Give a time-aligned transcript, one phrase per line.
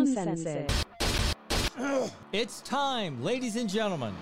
[0.00, 0.72] Uncensored.
[2.32, 4.14] It's time, ladies and gentlemen.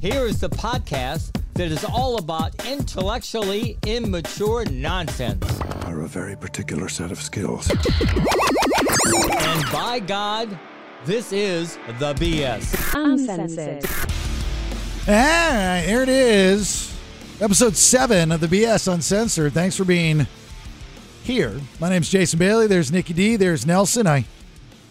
[0.00, 5.60] Here is the podcast that is all about intellectually immature nonsense.
[5.84, 7.68] are a very particular set of skills.
[7.70, 10.58] And by God,
[11.04, 12.94] this is the BS.
[12.94, 13.84] Uncensored.
[15.06, 16.96] Ah, here it is.
[17.42, 19.52] Episode 7 of the BS Uncensored.
[19.52, 20.26] Thanks for being
[21.24, 21.60] here.
[21.78, 22.66] My name's Jason Bailey.
[22.66, 23.36] There's Nikki D.
[23.36, 24.06] There's Nelson.
[24.06, 24.24] I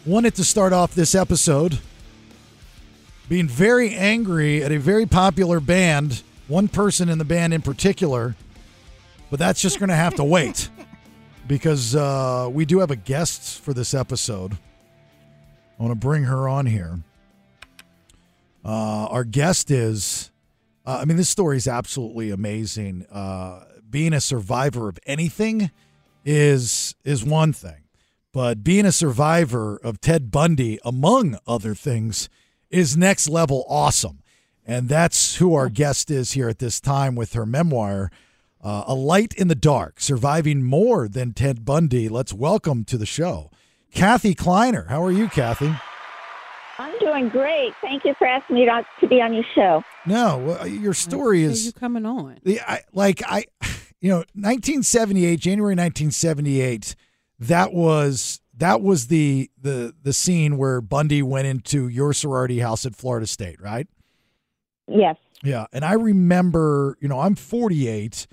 [0.06, 1.80] wanted to start off this episode
[3.28, 8.36] being very angry at a very popular band, one person in the band in particular,
[9.32, 10.70] but that's just going to have to wait
[11.48, 14.54] because uh, we do have a guest for this episode.
[14.54, 17.00] I want to bring her on here.
[18.64, 20.32] Uh, our guest is,
[20.86, 23.06] uh, I mean, this story is absolutely amazing.
[23.12, 25.72] Uh, being a survivor of anything
[26.24, 27.85] is is one thing,
[28.36, 32.28] but being a survivor of Ted Bundy, among other things,
[32.70, 34.22] is next level awesome.
[34.68, 38.12] And that's who our guest is here at this time with her memoir,
[38.62, 42.10] uh, A Light in the Dark Surviving More Than Ted Bundy.
[42.10, 43.52] Let's welcome to the show,
[43.94, 44.88] Kathy Kleiner.
[44.90, 45.74] How are you, Kathy?
[46.78, 47.72] I'm doing great.
[47.80, 49.82] Thank you for asking me to, to be on your show.
[50.06, 52.40] No, well, your story is you coming on?
[52.44, 53.46] the I, like I,
[54.02, 56.96] you know, 1978, January 1978.
[57.40, 62.86] That was that was the the the scene where Bundy went into your sorority house
[62.86, 63.88] at Florida State, right?
[64.88, 65.18] Yes.
[65.44, 68.26] Yeah, and I remember, you know, I'm 48,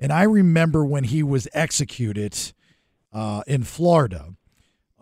[0.00, 2.36] and I remember when he was executed
[3.12, 4.34] uh, in Florida,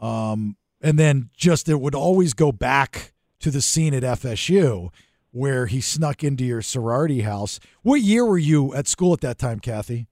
[0.00, 4.90] um, and then just it would always go back to the scene at FSU
[5.32, 7.60] where he snuck into your sorority house.
[7.82, 10.06] What year were you at school at that time, Kathy?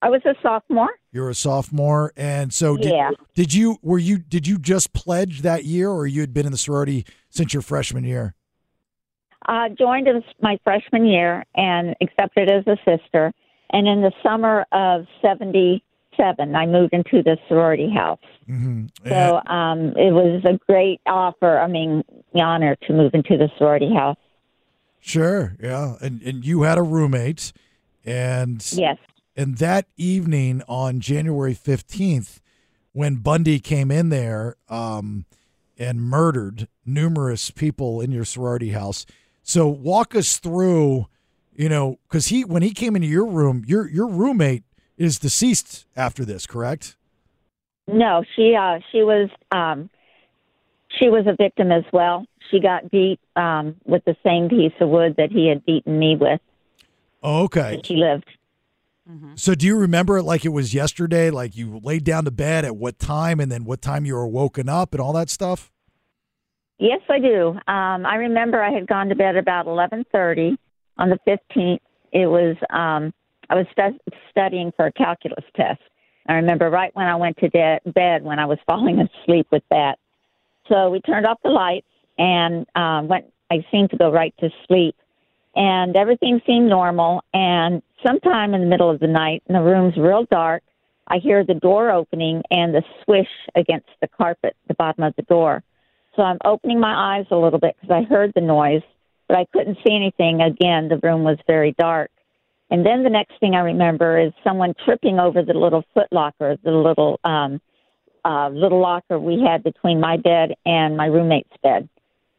[0.00, 0.90] I was a sophomore.
[1.12, 3.10] You're a sophomore, and so did, Yeah.
[3.34, 6.52] did you were you did you just pledge that year, or you had been in
[6.52, 8.34] the sorority since your freshman year?
[9.46, 13.30] Uh, joined as my freshman year and accepted as a sister.
[13.74, 18.20] And in the summer of 77, I moved into the sorority house.
[18.48, 18.86] Mm-hmm.
[19.08, 23.50] So um, it was a great offer, I mean, the honor to move into the
[23.58, 24.18] sorority house.
[25.00, 27.52] Sure, yeah, and and you had a roommate,
[28.04, 28.96] and Yes.
[29.36, 32.40] And that evening on January fifteenth,
[32.92, 35.24] when Bundy came in there um,
[35.78, 39.06] and murdered numerous people in your sorority house.
[39.42, 41.06] So walk us through,
[41.54, 44.64] you know, because he when he came into your room, your your roommate
[44.96, 46.96] is deceased after this, correct?
[47.88, 49.90] No, she uh she was um
[51.00, 52.26] she was a victim as well.
[52.50, 56.16] She got beat um with the same piece of wood that he had beaten me
[56.16, 56.40] with.
[57.22, 57.80] Oh, okay.
[57.84, 58.28] She lived.
[59.34, 61.30] So do you remember it like it was yesterday?
[61.30, 64.26] Like you laid down to bed at what time, and then what time you were
[64.26, 65.70] woken up, and all that stuff.
[66.78, 67.50] Yes, I do.
[67.66, 70.56] Um I remember I had gone to bed about 11:30
[70.98, 71.80] on the 15th.
[72.12, 73.12] It was um
[73.50, 73.98] I was stu-
[74.30, 75.80] studying for a calculus test.
[76.26, 79.64] I remember right when I went to de- bed when I was falling asleep with
[79.70, 79.98] that.
[80.68, 81.86] So we turned off the lights
[82.18, 83.26] and um, went.
[83.50, 84.96] I seemed to go right to sleep,
[85.54, 87.22] and everything seemed normal.
[87.32, 90.62] And sometime in the middle of the night, and the room's real dark,
[91.08, 95.22] I hear the door opening and the swish against the carpet, the bottom of the
[95.22, 95.62] door.
[96.16, 98.82] So I'm opening my eyes a little bit because I heard the noise,
[99.28, 100.40] but I couldn't see anything.
[100.40, 102.10] Again, the room was very dark.
[102.70, 106.56] And then the next thing I remember is someone tripping over the little foot locker,
[106.62, 107.60] the little um,
[108.24, 111.88] uh, little locker we had between my bed and my roommate's bed.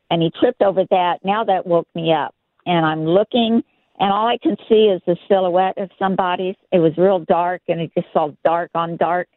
[0.10, 1.20] And he tripped over that.
[1.24, 2.34] Now that woke me up.
[2.66, 3.64] And I'm looking,
[4.00, 6.56] and all I can see is the silhouette of somebody's.
[6.72, 9.28] It was real dark, and it just saw dark on dark.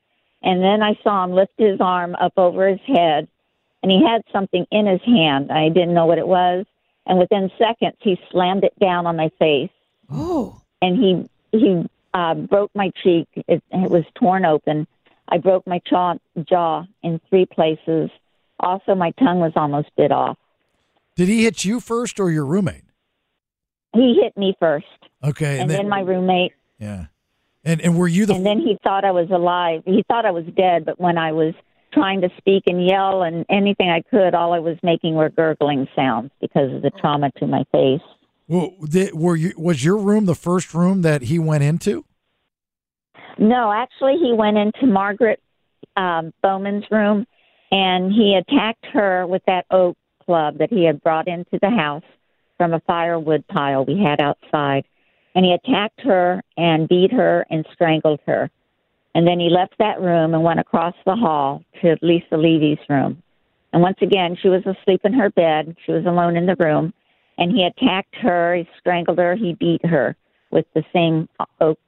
[0.42, 3.28] And then I saw him lift his arm up over his head,
[3.82, 5.50] and he had something in his hand.
[5.50, 6.66] I didn't know what it was.
[7.06, 9.70] And within seconds, he slammed it down on my face
[10.10, 13.28] Oh, and he he uh, broke my cheek.
[13.34, 14.86] It, it was torn open.
[15.28, 16.14] I broke my jaw
[16.48, 18.10] jaw in three places.
[18.60, 20.38] Also, my tongue was almost bit off.
[21.16, 22.84] Did he hit you first or your roommate?
[23.96, 24.86] He hit me first,
[25.24, 27.06] Okay, and, then, my roommate, yeah,
[27.64, 29.82] and and were you the and then he thought I was alive.
[29.84, 31.54] He thought I was dead, but when I was
[31.92, 35.88] trying to speak and yell and anything I could, all I was making were gurgling
[35.96, 38.02] sounds because of the trauma to my face.
[38.48, 42.04] Well, did, were you was your room the first room that he went into?
[43.38, 45.40] No, actually, he went into Margaret
[45.96, 47.26] um, Bowman's room
[47.70, 52.04] and he attacked her with that oak club that he had brought into the house
[52.56, 54.84] from a firewood pile we had outside.
[55.34, 58.50] And he attacked her and beat her and strangled her.
[59.14, 63.22] And then he left that room and went across the hall to Lisa Levy's room.
[63.72, 65.76] And once again, she was asleep in her bed.
[65.84, 66.92] She was alone in the room.
[67.38, 70.16] And he attacked her, he strangled her, he beat her
[70.50, 71.28] with the same
[71.60, 71.78] oak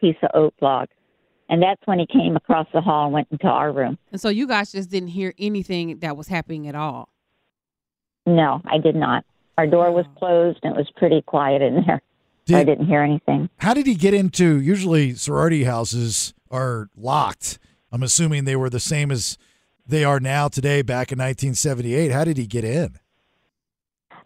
[0.00, 0.88] piece of oak log.
[1.48, 3.98] And that's when he came across the hall and went into our room.
[4.10, 7.10] And so you guys just didn't hear anything that was happening at all.
[8.26, 9.24] No, I did not.
[9.58, 12.02] Our door was closed and it was pretty quiet in there.
[12.48, 13.48] I Did, didn't hear anything.
[13.58, 14.60] how did he get into?
[14.60, 17.58] Usually, sorority houses are locked.
[17.90, 19.36] I'm assuming they were the same as
[19.86, 20.82] they are now today.
[20.82, 22.98] Back in 1978, how did he get in?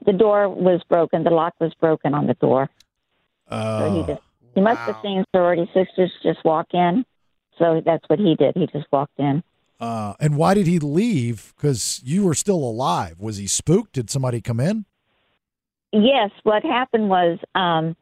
[0.05, 1.25] The door was broken.
[1.25, 2.69] The lock was broken on the door.
[3.49, 4.23] So he Uh, just
[4.55, 7.05] he must have seen sorority sisters just walk in.
[7.59, 8.55] So that's what he did.
[8.57, 9.43] He just walked in.
[9.81, 11.55] uh, and why did he leave?
[11.57, 13.17] Because you were still alive.
[13.21, 13.93] Was he spooked?
[13.93, 14.85] Did somebody come in?
[15.93, 17.97] Yes, what happened was um,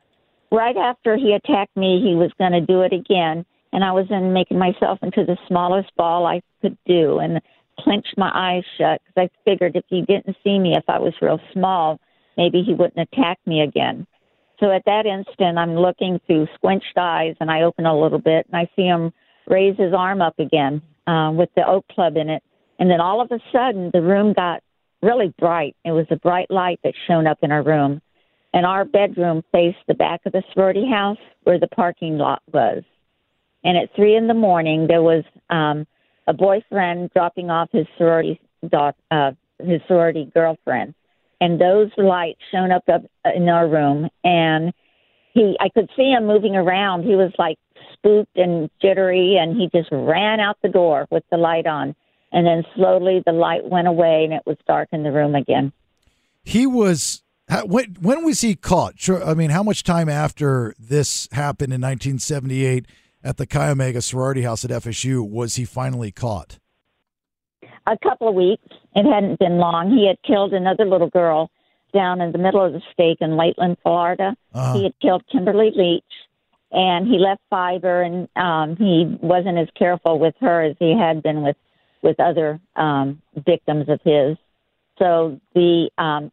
[0.52, 4.06] right after he attacked me, he was going to do it again, and I was
[4.10, 7.40] in making myself into the smallest ball I could do, and
[7.80, 11.14] clenched my eyes shut because I figured if he didn't see me, if I was
[11.22, 11.98] real small,
[12.36, 14.06] maybe he wouldn't attack me again.
[14.60, 18.46] So at that instant, I'm looking through squinched eyes, and I open a little bit,
[18.50, 19.12] and I see him
[19.46, 22.42] raise his arm up again uh, with the oak club in it,
[22.78, 24.62] and then all of a sudden, the room got
[25.02, 25.76] really bright.
[25.84, 28.00] It was a bright light that shone up in our room.
[28.54, 32.82] And our bedroom faced the back of the sorority house where the parking lot was.
[33.64, 35.86] And at three in the morning, there was um,
[36.26, 40.94] a boyfriend dropping off his sorority doc, uh, his sorority girlfriend,
[41.40, 43.02] and those lights shone up, up
[43.34, 44.08] in our room.
[44.24, 44.72] And
[45.34, 47.02] he, I could see him moving around.
[47.02, 47.58] He was like
[47.92, 51.94] spooked and jittery, and he just ran out the door with the light on.
[52.32, 55.72] And then slowly the light went away, and it was dark in the room again.
[56.44, 57.22] He was.
[57.64, 59.00] When when was he caught?
[59.00, 59.24] Sure.
[59.24, 62.84] I mean, how much time after this happened in 1978
[63.24, 66.58] at the Chi Omega sorority house at FSU was he finally caught?
[67.92, 68.64] a couple of weeks.
[68.94, 69.90] It hadn't been long.
[69.90, 71.50] He had killed another little girl
[71.92, 74.36] down in the middle of the state in Lakeland, Florida.
[74.52, 74.74] Uh-huh.
[74.74, 76.04] He had killed Kimberly Leach,
[76.70, 81.22] and he left fiber, and um, he wasn't as careful with her as he had
[81.22, 81.56] been with
[82.02, 84.36] with other um, victims of his.
[84.98, 86.32] So the um,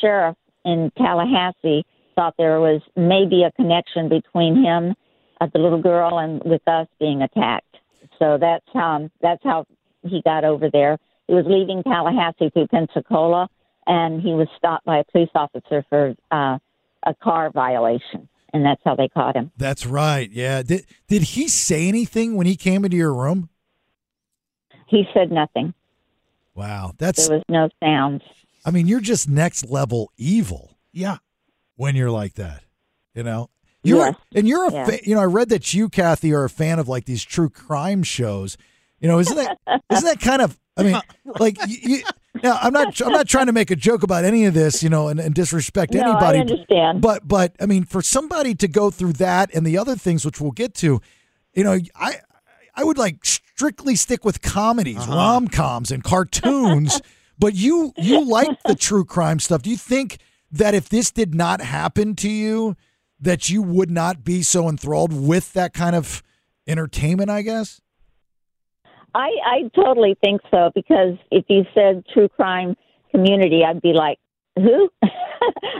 [0.00, 4.94] sheriff in Tallahassee thought there was maybe a connection between him,
[5.40, 7.76] uh, the little girl, and with us being attacked.
[8.18, 9.66] So that's how that's how
[10.02, 10.98] he got over there.
[11.28, 13.48] He was leaving Tallahassee through Pensacola,
[13.86, 16.58] and he was stopped by a police officer for uh,
[17.04, 19.50] a car violation, and that's how they caught him.
[19.56, 20.30] That's right.
[20.30, 20.62] Yeah.
[20.62, 23.48] Did did he say anything when he came into your room?
[24.92, 25.72] He said nothing.
[26.54, 26.92] Wow.
[26.98, 27.26] That's.
[27.28, 28.22] There was no sounds.
[28.64, 31.16] I mean, you're just next level evil Yeah.
[31.76, 32.62] when you're like that.
[33.14, 33.48] You know.
[33.82, 34.14] You're Yes.
[34.34, 34.84] and you're a Yeah.
[34.84, 37.48] fa- you know I read that you Kathy are a fan of like these true
[37.48, 38.56] crime shows.
[39.00, 39.58] You know, isn't that
[39.90, 41.00] isn't that kind of I mean
[41.40, 42.02] like you, you
[42.44, 44.88] now I'm not I'm not trying to make a joke about any of this, you
[44.88, 46.38] know, and, and disrespect No, I anybody.
[46.38, 47.00] understand.
[47.00, 50.40] But but I mean for somebody to go through that and the other things which
[50.40, 51.00] we'll get to,
[51.54, 52.20] you know, I
[52.76, 53.24] I would like
[53.62, 55.14] strictly stick with comedies, uh-huh.
[55.14, 57.00] rom coms, and cartoons.
[57.38, 59.62] but you you like the true crime stuff.
[59.62, 60.18] Do you think
[60.50, 62.74] that if this did not happen to you,
[63.20, 66.24] that you would not be so enthralled with that kind of
[66.66, 67.30] entertainment?
[67.30, 67.80] I guess.
[69.14, 72.74] I, I totally think so because if you said true crime
[73.12, 74.18] community, I'd be like,
[74.56, 74.90] who?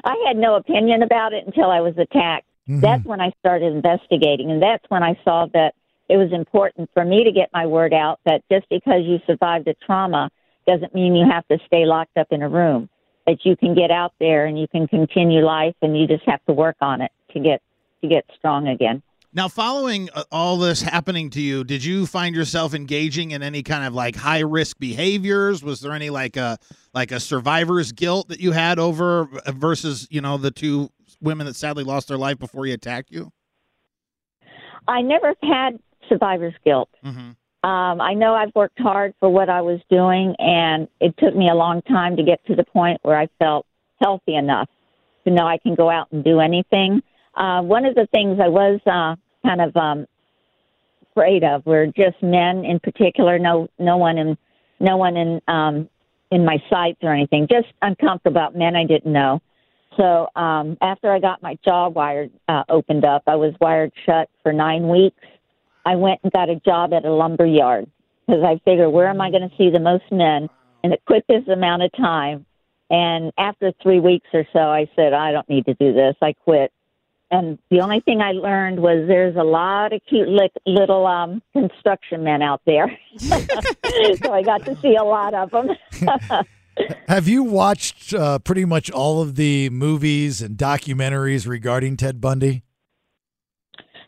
[0.05, 2.47] I had no opinion about it until I was attacked.
[2.69, 2.81] Mm-hmm.
[2.81, 5.75] That's when I started investigating, and that's when I saw that
[6.09, 9.69] it was important for me to get my word out that just because you survived
[9.69, 10.31] a trauma
[10.67, 12.89] doesn't mean you have to stay locked up in a room.
[13.27, 16.45] That you can get out there and you can continue life, and you just have
[16.47, 17.63] to work on it to get
[18.03, 19.01] to get strong again.
[19.33, 23.63] Now, following uh, all this happening to you, did you find yourself engaging in any
[23.63, 25.63] kind of like high risk behaviors?
[25.63, 26.59] Was there any like a
[26.93, 30.91] like a survivor's guilt that you had over uh, versus you know the two
[31.21, 33.33] women that sadly lost their life before he attacked you?
[34.89, 35.79] I never had
[36.13, 36.91] survivor's guilt.
[37.05, 37.31] Mm-hmm.
[37.69, 41.49] Um, I know I've worked hard for what I was doing, and it took me
[41.49, 43.67] a long time to get to the point where I felt
[44.01, 44.69] healthy enough
[45.25, 47.03] to know I can go out and do anything.
[47.37, 49.15] Uh, one of the things I was uh,
[49.47, 50.07] kind of um,
[51.13, 53.39] afraid of were just men in particular.
[53.39, 54.37] No, no one in,
[54.81, 55.89] no one in um,
[56.33, 57.47] in my sights or anything.
[57.49, 59.41] Just uncomfortable about men I didn't know.
[59.99, 64.31] So um, after I got my jaw wired uh, opened up, I was wired shut
[64.43, 65.21] for nine weeks.
[65.85, 67.91] I went and got a job at a lumber yard
[68.27, 70.49] because I figured where am I going to see the most men
[70.85, 72.47] in the quickest amount of time.
[72.91, 76.15] And after three weeks or so, I said I don't need to do this.
[76.21, 76.73] I quit,
[77.31, 81.43] and the only thing I learned was there's a lot of cute li- little um,
[81.55, 82.95] construction men out there.
[83.17, 85.71] so I got to see a lot of them.
[87.09, 92.63] Have you watched uh, pretty much all of the movies and documentaries regarding Ted Bundy?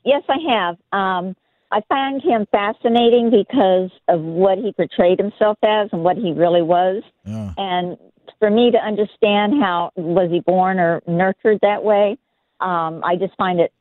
[0.05, 0.77] yes, I have.
[0.93, 1.37] Um,
[1.75, 6.63] I find him fascinating because of what he portrayed himself as and what he really
[6.63, 7.03] was.
[7.25, 7.53] Yeah.
[7.57, 7.99] And
[8.39, 12.17] for me to understand how was he born or nurtured that way,
[12.61, 13.73] um, I just find it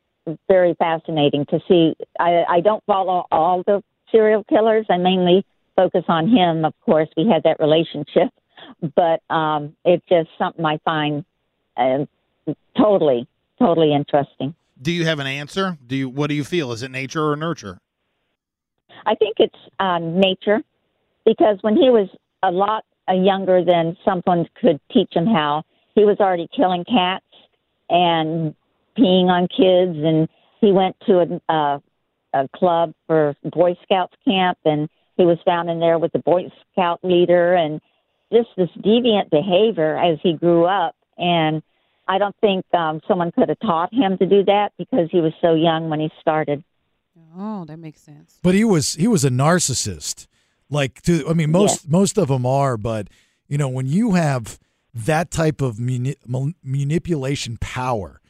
[0.47, 1.95] very fascinating to see.
[2.19, 4.87] I, I don't follow all the serial killers.
[4.89, 5.45] I mainly
[5.75, 6.65] focus on him.
[6.65, 8.29] Of course, we had that relationship,
[8.95, 11.25] but um, it's just something I find
[11.77, 12.05] uh,
[12.75, 13.27] totally,
[13.59, 14.55] totally interesting.
[14.83, 15.77] Do you have an answer?
[15.85, 16.73] Do you what do you feel?
[16.73, 17.79] Is it nature or nurture?
[19.05, 20.61] I think it's uh, nature
[21.25, 22.09] because when he was
[22.43, 25.63] a lot uh, younger than someone could teach him how,
[25.95, 27.25] he was already killing cats
[27.89, 28.53] and
[28.97, 30.27] peeing on kids, and
[30.59, 31.79] he went to a, uh,
[32.33, 36.51] a club for Boy Scouts camp, and he was found in there with the Boy
[36.71, 37.79] Scout leader, and
[38.31, 40.95] just this deviant behavior as he grew up.
[41.17, 41.61] And
[42.07, 45.33] I don't think um, someone could have taught him to do that because he was
[45.41, 46.63] so young when he started.
[47.37, 48.39] Oh, that makes sense.
[48.43, 50.27] But he was he was a narcissist.
[50.69, 53.07] Like to I mean most most of them are, but
[53.47, 54.59] you know when you have
[54.93, 56.15] that type of mani-
[56.63, 58.21] manipulation power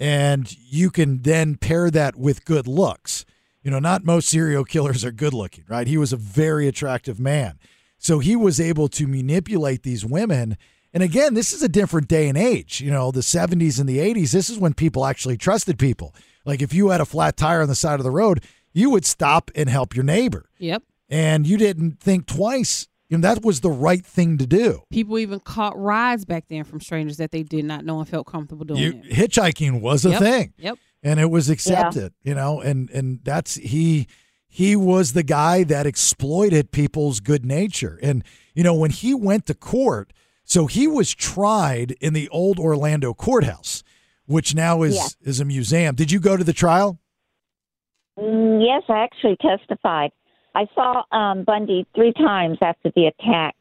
[0.00, 3.24] and you can then pair that with good looks.
[3.62, 5.86] You know, not most serial killers are good looking, right?
[5.86, 7.58] He was a very attractive man.
[7.98, 10.56] So he was able to manipulate these women.
[10.92, 12.80] And again, this is a different day and age.
[12.80, 16.14] You know, the 70s and the 80s, this is when people actually trusted people.
[16.44, 18.42] Like if you had a flat tire on the side of the road,
[18.72, 20.48] you would stop and help your neighbor.
[20.58, 20.82] Yep.
[21.08, 22.88] And you didn't think twice.
[23.08, 24.82] You know, that was the right thing to do.
[24.90, 28.26] People even caught rides back then from strangers that they did not know and felt
[28.26, 29.12] comfortable doing You, it.
[29.30, 30.20] hitchhiking was a Yep.
[30.20, 30.52] thing.
[30.58, 30.78] Yep.
[31.02, 34.06] and it was accepted you know and and that's he
[34.48, 38.22] he was the guy that exploited people's good nature and
[38.54, 40.12] you know when he went to court
[40.50, 43.82] so he was tried in the old orlando courthouse
[44.26, 45.30] which now is Yeah.
[45.30, 46.98] is a museum did you go to the trial
[48.18, 50.10] Mm, Yes, I actually testified.
[50.54, 53.54] I saw um, Bundy three times after the attack.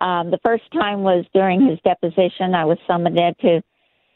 [0.00, 2.54] Um, the first time was during his deposition.
[2.54, 3.62] I was summoned in to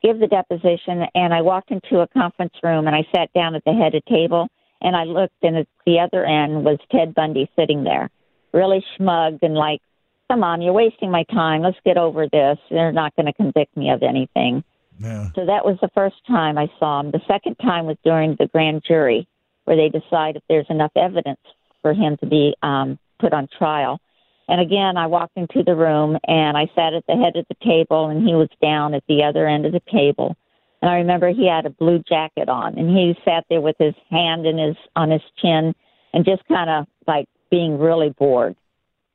[0.03, 3.65] give the deposition, and I walked into a conference room and I sat down at
[3.65, 4.49] the head of the table,
[4.83, 8.11] and I looked, and at the other end was Ted Bundy sitting there,
[8.53, 9.81] really smug and like,
[10.29, 11.63] "Come on, you're wasting my time.
[11.63, 12.59] Let's get over this.
[12.71, 14.65] They're not going to convict me of anything."
[15.01, 17.11] yeah So that was the first time I saw him.
[17.11, 19.27] The second time was during the grand jury,
[19.65, 21.41] where they decide if there's enough evidence
[21.83, 24.01] for him to be um, put on trial.
[24.49, 27.57] And again, I walked into the room and I sat at the head of the
[27.65, 30.37] table, and he was down at the other end of the table.
[30.81, 33.95] And I remember he had a blue jacket on, and he sat there with his
[34.11, 35.75] hand in his on his chin,
[36.13, 38.57] and just kind of like being really bored.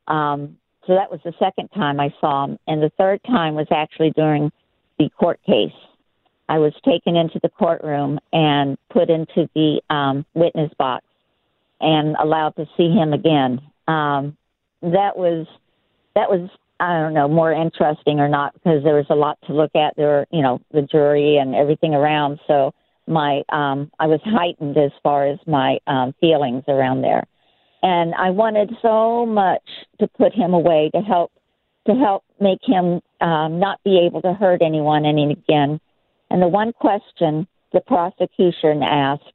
[0.06, 3.66] Um, so that was the second time I saw him, and the third time was
[3.70, 4.50] actually during
[4.98, 5.72] the court case.
[6.48, 11.04] I was taken into the courtroom and put into the um, witness box
[11.80, 13.60] and allowed to see him again.
[13.88, 14.36] Um,
[14.82, 15.46] that was
[16.14, 16.50] that was
[16.80, 19.96] I don't know more interesting or not because there was a lot to look at.
[19.96, 22.40] There were you know the jury and everything around.
[22.46, 22.74] So
[23.06, 27.24] my um, I was heightened as far as my um, feelings around there,
[27.84, 29.62] and I wanted so much
[30.00, 31.30] to put him away to help
[31.86, 35.78] to help make him um, not be able to hurt anyone any again.
[36.30, 39.30] And the one question the prosecution asked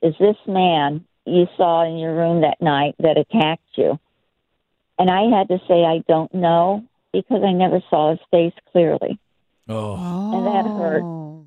[0.00, 3.98] is this man you saw in your room that night that attacked you?
[4.96, 9.18] And I had to say, I don't know because I never saw his face clearly.
[9.68, 10.36] oh Oh.
[10.36, 11.02] And that hurt.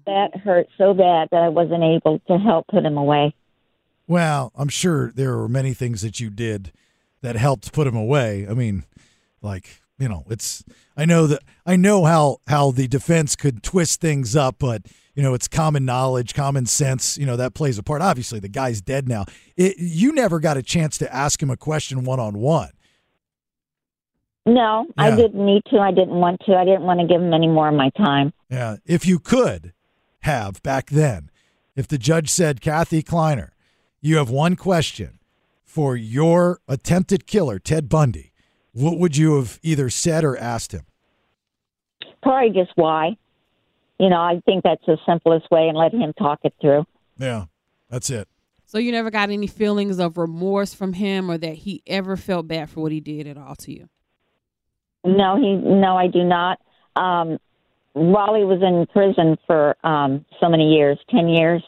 [0.06, 3.34] That hurt so bad that I wasn't able to help put him away.
[4.12, 6.72] Well i'm sure there were many things that you did
[7.22, 8.84] that helped put him away i mean
[9.42, 10.64] like you know it's
[10.98, 14.82] i know that i know how how the defense could twist things up but
[15.16, 18.50] you know it's common knowledge common sense you know that plays a part obviously the
[18.50, 19.24] guy's dead now
[19.56, 22.72] it, you never got a chance to ask him a question one-on-one
[24.46, 25.04] No, Yeah.
[25.04, 25.78] I didn't need to.
[25.80, 26.56] I didn't want to.
[26.56, 28.34] I didn't want to give him any more of my time.
[28.50, 29.72] yeah if you could
[30.22, 31.30] have back then
[31.76, 33.54] if the judge said kathy kleiner
[34.02, 35.20] you have one question
[35.64, 38.32] for your attempted killer ted bundy
[38.74, 40.86] what would you have either said or asked him
[42.24, 43.16] Probably just why.
[44.00, 46.86] You know, I think that's the simplest way and let him talk it through.
[47.18, 47.46] yeah
[47.90, 48.28] that's it
[48.66, 52.48] So you never got any feelings of remorse from him or that he ever felt
[52.48, 53.90] bad for what he did at all to you?
[55.04, 56.60] No, he no, I do not.
[56.96, 57.40] Um,
[57.96, 61.64] Raleigh was in prison for um, so many years, ten years.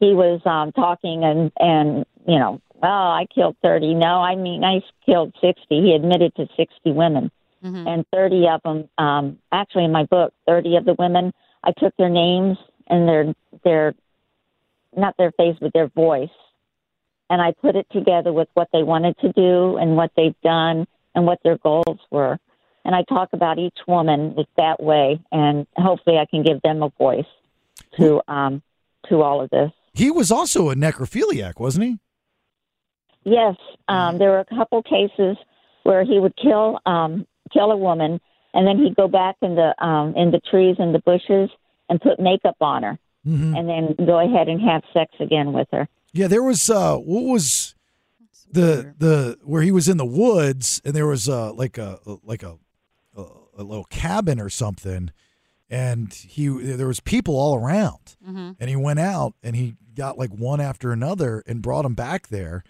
[0.00, 3.94] He was um, talking and and you know, well, I killed thirty.
[3.94, 5.82] No, I mean I killed sixty.
[5.82, 7.30] He admitted to sixty women,
[7.64, 7.86] Mhm.
[7.88, 8.88] and thirty of them.
[8.98, 11.32] Um, actually, in my book, thirty of the women,
[11.64, 13.94] I took their names and their their
[14.96, 16.30] not their face, but their voice,
[17.30, 20.86] and I put it together with what they wanted to do and what they've done
[21.14, 22.38] and what their goals were.
[22.84, 26.88] And I talk about each woman that way, and hopefully, I can give them a
[26.90, 27.26] voice
[27.98, 28.62] to um,
[29.08, 29.70] to all of this.
[29.98, 31.98] He was also a necrophiliac, wasn't he?
[33.24, 33.56] Yes,
[33.88, 35.36] um, there were a couple cases
[35.82, 38.20] where he would kill um, kill a woman,
[38.54, 41.50] and then he'd go back in the um, in the trees and the bushes
[41.88, 43.54] and put makeup on her, Mm-hmm.
[43.56, 45.88] and then go ahead and have sex again with her.
[46.12, 47.74] Yeah, there was uh what was
[48.50, 52.42] the the where he was in the woods and there was uh like a like
[52.42, 52.56] a
[53.16, 53.24] a,
[53.58, 55.10] a little cabin or something
[55.70, 58.56] and he there was people all around Mhm.
[58.58, 62.28] and he went out and he got like one after another and brought them back
[62.28, 62.62] there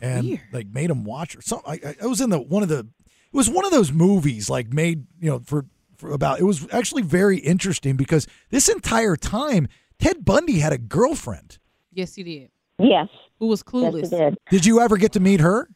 [0.00, 0.40] and weird.
[0.52, 1.80] like made them watch or something.
[1.84, 4.48] I, I- I was in the one of the it was one of those movies
[4.48, 9.16] like made you know for for about it was actually very interesting because this entire
[9.16, 9.66] time
[9.98, 11.58] Ted Bundy had a girlfriend.
[11.92, 12.50] Yes, he did.
[12.78, 13.08] Yes,
[13.40, 14.02] Who was yes, clueless?
[14.10, 14.38] he did.
[14.50, 15.68] Did you ever get to meet her?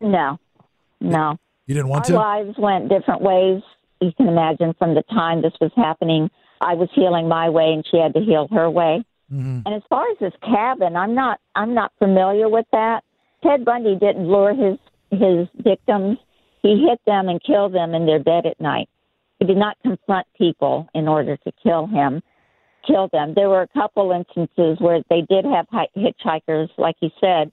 [0.00, 0.38] No,
[1.00, 1.36] no.
[1.66, 2.16] You didn't want Our to?
[2.16, 3.62] lives went different ways.
[4.00, 6.30] You can imagine from the time this was happening,
[6.60, 9.04] I was healing my way, and she had to heal her way.
[9.32, 9.62] Mhm.
[9.64, 13.04] And as far as this cabin, I'm not I'm not familiar with that.
[13.42, 14.78] Ted Bundy didn't lure his
[15.10, 16.18] his victims.
[16.62, 18.88] He hit them and killed them in their bed at night.
[19.38, 22.22] He did not confront people in order to kill him,
[22.86, 23.32] kill them.
[23.34, 27.50] There were a couple instances where they did have hi- hitchhikers, like he said,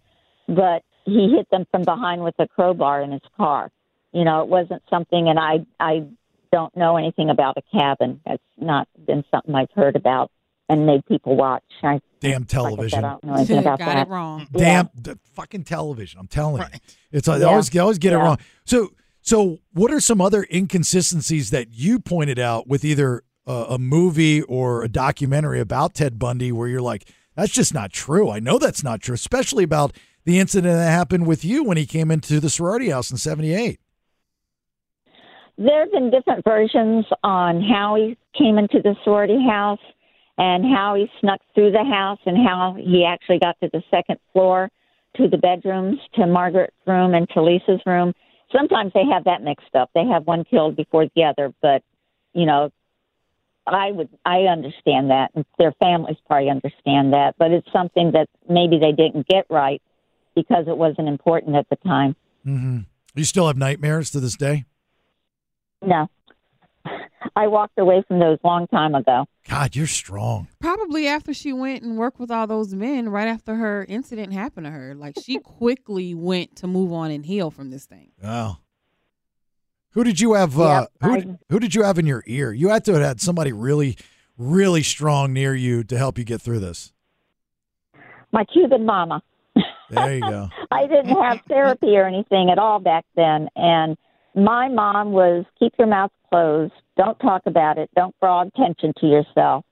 [0.48, 3.72] but he hit them from behind with a crowbar in his car.
[4.12, 6.06] You know, it wasn't something, and I I
[6.52, 8.20] don't know anything about a cabin.
[8.26, 10.32] That's not been something I've heard about
[10.70, 11.64] and made people watch.
[11.84, 12.90] I, Damn like I television.
[12.98, 14.08] said, I don't know anything about Got that.
[14.08, 14.48] it wrong.
[14.52, 16.20] Damn the fucking television.
[16.20, 16.80] I'm telling you.
[17.12, 17.46] It's I Yeah.
[17.46, 18.38] always I always get it wrong.
[18.66, 18.90] So
[19.22, 24.42] so what are some other inconsistencies that you pointed out with either a, a movie
[24.44, 28.30] or a documentary about Ted Bundy where you're like that's just not true.
[28.32, 29.94] I know that's not true, especially about
[30.26, 33.80] the incident that happened with you when he came into the sorority house in 78.
[35.58, 39.80] There have been different versions on how he came into the sorority house
[40.38, 44.20] and how he snuck through the house and how he actually got to the second
[44.34, 44.70] floor
[45.16, 48.14] to the bedrooms, to Margaret's room and to Lisa's room.
[48.56, 49.90] Sometimes they have that mixed up.
[49.96, 51.82] They have one killed before the other, but
[52.34, 52.72] you know,
[53.66, 57.34] I would I understand that, their families probably understand that.
[57.38, 59.82] But it's something that maybe they didn't get right
[60.36, 62.16] because it wasn't important at the time.
[62.46, 62.80] Mm-hmm.
[63.16, 64.66] You still have nightmares to this day?
[65.82, 66.10] No,
[67.36, 69.26] I walked away from those long time ago.
[69.48, 70.48] God, you're strong.
[70.60, 74.66] Probably after she went and worked with all those men, right after her incident happened
[74.66, 74.96] to her.
[74.96, 78.12] Like she quickly went to move on and heal from this thing.
[78.24, 78.58] Wow.
[79.92, 80.60] Who did you have?
[80.60, 82.52] Uh, Yeah, who, I- who did you have in your ear?
[82.52, 83.98] You had to have had somebody really,
[84.38, 86.92] really strong near you to help you get through this.
[88.32, 89.22] My Cuban mama.
[89.90, 90.50] There you go.
[90.72, 93.98] I didn't have therapy or anything at all back then, and
[94.38, 99.08] my mom was keep your mouth closed, don't talk about it, don't draw attention to
[99.08, 99.66] yourself.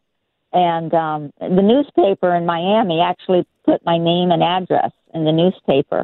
[0.51, 6.01] And um, the newspaper in Miami actually put my name and address in the newspaper,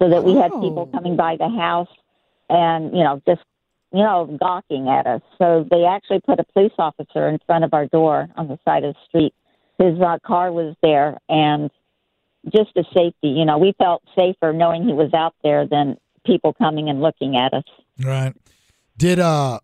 [0.00, 0.96] so that we had people Oh.
[0.96, 1.88] coming by the house
[2.48, 3.42] and you know just
[3.92, 5.22] you know gawking at us.
[5.38, 8.84] So they actually put a police officer in front of our door on the side
[8.84, 9.34] of the street.
[9.78, 11.70] His uh, car was there, and
[12.52, 13.28] just a safety.
[13.28, 15.96] You know, we felt safer knowing he was out there than
[16.30, 17.64] people coming and looking at us.
[18.02, 18.32] Right.
[18.96, 19.58] Did uh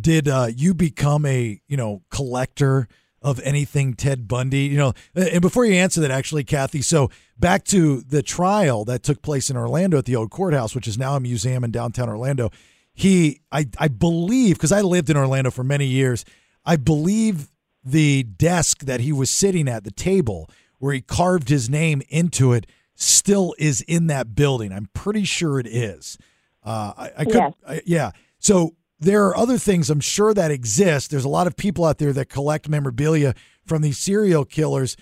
[0.00, 2.88] did uh you become a, you know, collector
[3.20, 4.60] of anything Ted Bundy?
[4.60, 9.02] You know, and before you answer that actually, Kathy, so back to the trial that
[9.02, 12.08] took place in Orlando at the old courthouse, which is now a museum in downtown
[12.08, 12.50] Orlando.
[12.94, 16.24] He I I believe because I lived in Orlando for many years,
[16.64, 17.50] I believe
[17.84, 22.52] the desk that he was sitting at, the table where he carved his name into
[22.52, 22.66] it,
[23.00, 24.72] still is in that building.
[24.72, 26.18] I'm pretty sure it is.
[26.62, 27.52] Uh, I, I could, Yes.
[27.66, 28.10] I, yeah.
[28.38, 31.10] So there are other things I'm sure that exist.
[31.10, 33.34] There's a lot of people out there that collect memorabilia
[33.64, 34.96] from these serial killers.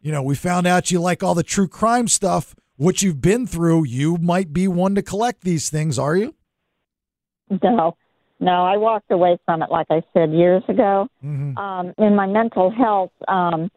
[0.00, 2.54] You know, we found out you like all the true crime stuff.
[2.76, 6.34] What you've been through, you might be one to collect these things, are you?
[7.62, 7.96] No,
[8.40, 11.06] no, I walked away from it, like I said years ago.
[11.22, 11.56] Mm-hmm.
[11.58, 13.70] Um, in my mental health, um,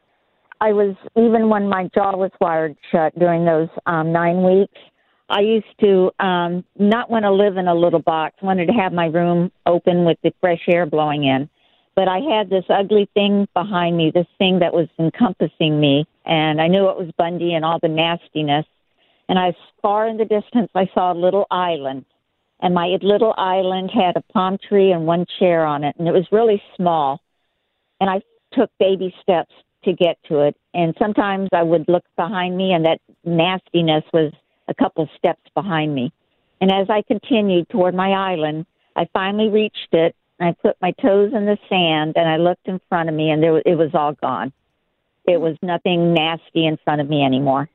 [0.62, 4.80] I was even when my jaw was wired shut during those um, nine weeks.
[5.30, 8.36] I used to um, not want to live in a little box.
[8.42, 11.50] Wanted to have my room open with the fresh air blowing in,
[11.96, 16.62] but I had this ugly thing behind me, this thing that was encompassing me, and
[16.62, 18.66] I knew it was Bundy and all the nastiness.
[19.28, 22.06] And I, far in the distance, I saw a little island,
[22.62, 26.12] and my little island had a palm tree and one chair on it, and it
[26.12, 27.20] was really small.
[28.00, 28.22] And I
[28.54, 29.52] took baby steps
[29.86, 34.34] to get to it, and sometimes I would look behind me, and that nastiness was
[34.68, 36.12] a couple steps behind me.
[36.62, 40.16] And as I continued toward my island, I finally reached it.
[40.40, 43.30] And I put my toes in the sand, and I looked in front of me,
[43.30, 44.52] and there it was all gone.
[45.26, 47.70] It was nothing nasty in front of me anymore.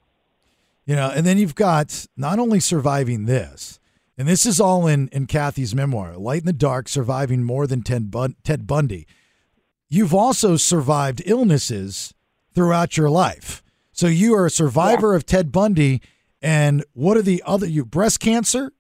[0.85, 3.81] You know, and then you've got not only surviving this,
[4.19, 7.83] and this is all in in Kathy's memoir, Light in the Dark, surviving more than
[7.83, 9.07] Ted, Bun- Ted Bundy.
[9.93, 12.15] You've also survived illnesses
[12.55, 13.63] throughout your life.
[13.93, 16.01] So you are a survivor of Ted Bundy,
[16.41, 17.67] and what are the other?
[17.67, 18.73] You breast cancer,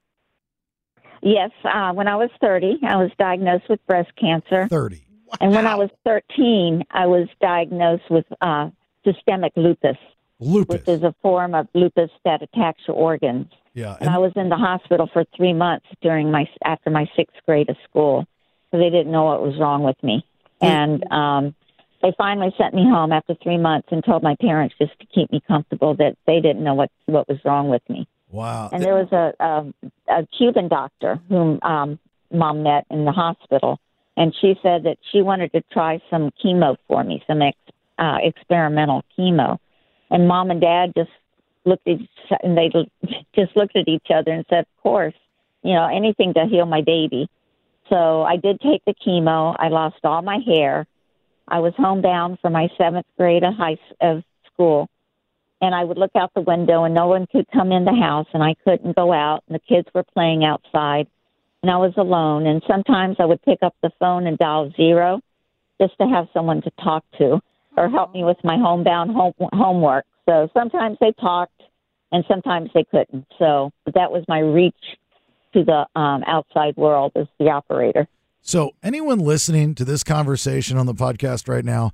[1.23, 4.67] Yes, uh, when I was 30, I was diagnosed with breast cancer.
[4.69, 5.03] thirty.
[5.39, 8.71] And when I was 13, I was diagnosed with uh,
[9.05, 9.99] systemic lupus,
[10.39, 10.79] Lupus.
[10.79, 13.49] which is a form of lupus that attacks your organs.
[13.75, 17.37] yeah, And I was in the hospital for three months during my after my sixth
[17.45, 18.25] grade of school,
[18.71, 20.25] so they didn't know what was wrong with me.
[20.61, 21.55] And um,
[22.03, 25.31] they finally sent me home after three months and told my parents just to keep
[25.31, 28.07] me comfortable that they didn't know what what was wrong with me.
[28.31, 28.71] wow.
[28.73, 31.99] And there was a a, a Cuban doctor whom um,
[32.31, 33.79] mom met in the hospital,
[34.17, 37.57] and she said that she wanted to try some chemo for me, some ex,
[37.99, 39.59] uh, experimental chemo.
[40.11, 41.11] And mom and dad just
[41.65, 42.11] looked at each,
[42.43, 42.71] and they
[43.35, 45.15] just looked at each other and said, "Of course,
[45.63, 47.29] you know anything to heal my baby."
[47.91, 49.55] So I did take the chemo.
[49.59, 50.87] I lost all my hair.
[51.49, 54.23] I was homebound for my seventh grade of high of
[54.53, 54.89] school
[55.61, 58.27] and I would look out the window and no one could come in the house
[58.33, 61.07] and I couldn't go out and the kids were playing outside
[61.63, 65.21] and I was alone and sometimes I would pick up the phone and dial zero
[65.81, 67.41] just to have someone to talk to
[67.77, 70.05] or help me with my homebound home, homework.
[70.29, 71.63] So sometimes they talked
[72.13, 73.27] and sometimes they couldn't.
[73.39, 74.75] So that was my reach
[75.55, 78.09] to the um, outside world as the operator.
[78.43, 81.93] So, anyone listening to this conversation on the podcast right now,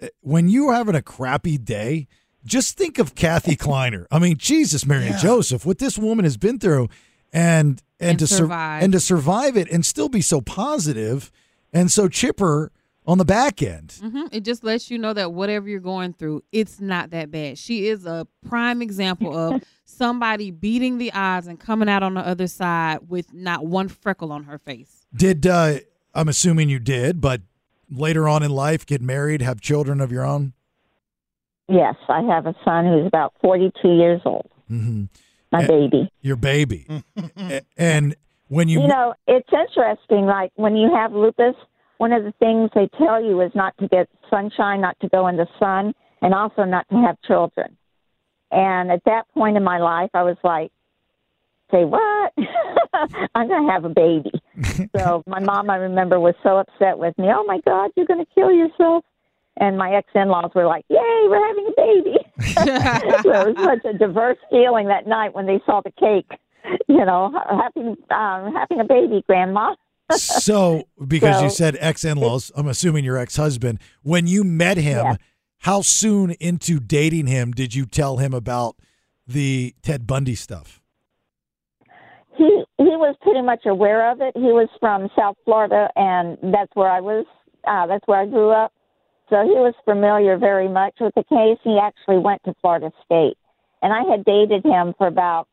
[0.00, 2.08] eh, when you're having a crappy day,
[2.44, 4.06] just think of Kathy Kleiner.
[4.10, 6.88] I mean, Jesus, Mary and Joseph, what this woman has been through,
[7.32, 8.82] and and, And to sur- survive.
[8.82, 11.30] and to survive it and still be so positive
[11.72, 12.72] and so chipper
[13.06, 13.92] on the back end.
[14.00, 17.58] hmm It just lets you know that whatever you're going through, it's not that bad.
[17.58, 22.26] She is a prime example of somebody beating the odds and coming out on the
[22.26, 25.04] other side with not one freckle on her face.
[25.14, 25.74] Did uh,
[26.14, 27.42] I'm assuming you did, but
[27.90, 30.54] later on in life, get married, have children of your own?
[31.68, 35.04] Yes, I have a son who's about 42 years old, hmm
[35.52, 36.10] my baby.
[36.20, 36.86] Your baby,
[37.38, 38.16] A- and
[38.48, 40.26] when you, You know, it's interesting.
[40.26, 41.54] Like when you have lupus,
[41.98, 45.28] one of the things they tell you is not to get sunshine, not to go
[45.28, 47.76] in the sun, and also not to have children.
[48.50, 50.70] And at that point in my life, I was like,
[51.70, 52.32] say what?
[53.34, 54.30] I'm going to have a baby.
[54.96, 57.26] so my mom, I remember, was so upset with me.
[57.34, 59.04] Oh my God, you're going to kill yourself.
[59.56, 62.16] And my ex-in-laws were like, "Yay, we're having a baby!"
[63.22, 66.28] so it was such a diverse feeling that night when they saw the cake.
[66.88, 69.76] You know, having um, having a baby, Grandma.
[70.12, 73.78] So because you said ex-in-laws, I'm assuming your ex-husband.
[74.02, 75.16] When you met him, Yeah.
[75.58, 78.76] how soon into dating him did you tell him about
[79.26, 80.80] the Ted Bundy stuff?
[82.36, 84.36] He he was pretty much aware of it.
[84.36, 87.24] He was from South Florida, and that's where I was.
[87.66, 88.72] Uh, that's where I grew up.
[89.30, 91.58] So he was familiar very much with the case.
[91.62, 93.38] He actually went to Florida State,
[93.82, 95.46] and I had dated him for about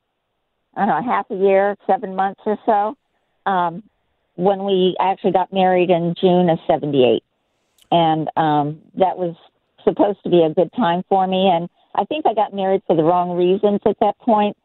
[0.75, 3.49] I don't know half a year, seven months or so.
[3.49, 3.83] Um,
[4.35, 7.23] when we actually got married in June of '78,
[7.91, 9.35] and um, that was
[9.83, 11.49] supposed to be a good time for me.
[11.51, 14.55] And I think I got married for the wrong reasons at that point.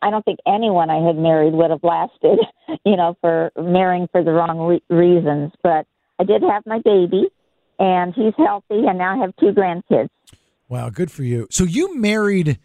[0.00, 2.38] I don't think anyone I had married would have lasted,
[2.84, 5.52] you know, for marrying for the wrong re- reasons.
[5.62, 5.86] But
[6.18, 7.28] I did have my baby,
[7.78, 10.10] and he's healthy, and now I have two grandkids.
[10.68, 11.46] Wow, good for you.
[11.50, 12.58] So you married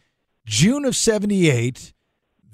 [0.46, 1.94] June of 78.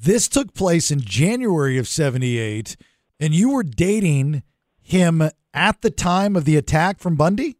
[0.02, 2.76] This took place in January of 78
[3.24, 4.44] and you were dating
[4.82, 5.22] him
[5.54, 7.58] at the time of the attack from Bundy?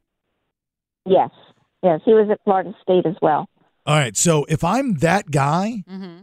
[1.06, 1.30] Yes,
[1.82, 3.48] yes, he was at Florida State as well.
[3.86, 6.22] All right, so if I'm that guy, hmm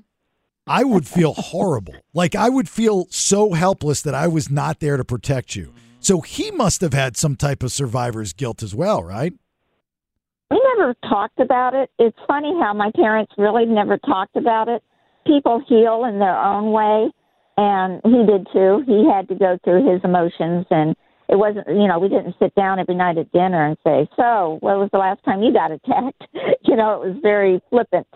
[0.66, 1.94] I would feel horrible.
[2.14, 5.74] Like I would feel so helpless that I was not there to protect you.
[5.98, 9.32] So he must have had some type of survivor's guilt as well, right?
[10.48, 11.90] We never talked about it.
[11.98, 14.84] It's funny how my parents really never talked about it.
[15.26, 17.10] People heal in their own way,
[17.60, 18.82] and he did too.
[18.86, 20.96] He had to go through his emotions, and
[21.28, 24.56] it wasn't, you know, we didn't sit down every night at dinner and say, "So,
[24.60, 26.24] when was the last time you got attacked?"
[26.64, 28.06] you know, it was very flippant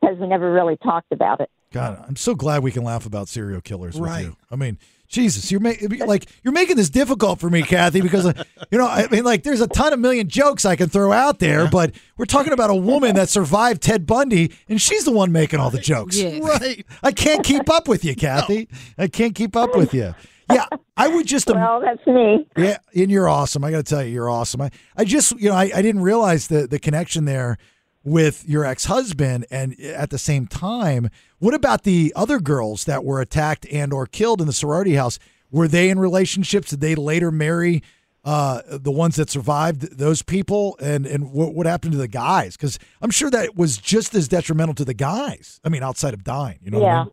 [0.00, 1.50] because we never really talked about it.
[1.72, 4.36] God, I'm so glad we can laugh about serial killers with you.
[4.50, 4.78] I mean,
[5.12, 8.86] Jesus, you're making like you're making this difficult for me, Kathy, because uh, you know,
[8.88, 11.94] I mean, like there's a ton of million jokes I can throw out there, but
[12.16, 15.70] we're talking about a woman that survived Ted Bundy, and she's the one making all
[15.70, 16.20] the jokes.
[16.20, 16.84] Right.
[17.02, 18.68] I can't keep up with you, Kathy.
[18.96, 20.14] I can't keep up with you.
[20.50, 21.46] Yeah, I would just.
[21.48, 22.46] Well, that's me.
[22.56, 23.64] yeah, and you're awesome.
[23.64, 24.60] I got to tell you, you're awesome.
[24.60, 27.58] I, I just, you know, I, I didn't realize the the connection there
[28.04, 33.04] with your ex husband, and at the same time, what about the other girls that
[33.04, 35.18] were attacked and or killed in the sorority house?
[35.50, 36.70] Were they in relationships?
[36.70, 37.82] Did they later marry
[38.24, 40.76] uh, the ones that survived those people?
[40.80, 42.56] And and what what happened to the guys?
[42.56, 45.60] Because I'm sure that was just as detrimental to the guys.
[45.64, 46.80] I mean, outside of dying, you know.
[46.80, 47.04] what I Yeah.
[47.04, 47.12] mean?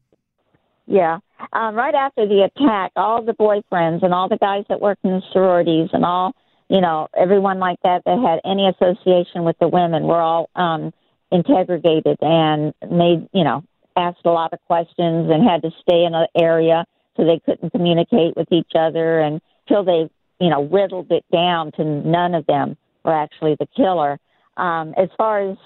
[0.87, 1.17] Yeah.
[1.53, 5.11] Um, right after the attack, all the boyfriends and all the guys that worked in
[5.11, 6.33] the sororities and all,
[6.69, 10.93] you know, everyone like that that had any association with the women were all um,
[11.31, 13.63] interrogated and made, you know,
[13.97, 16.85] asked a lot of questions and had to stay in an area
[17.17, 21.83] so they couldn't communicate with each other until they, you know, whittled it down to
[21.83, 24.19] none of them were actually the killer.
[24.55, 25.57] Um, as far as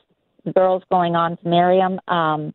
[0.46, 2.54] the girls going on to marry him, um,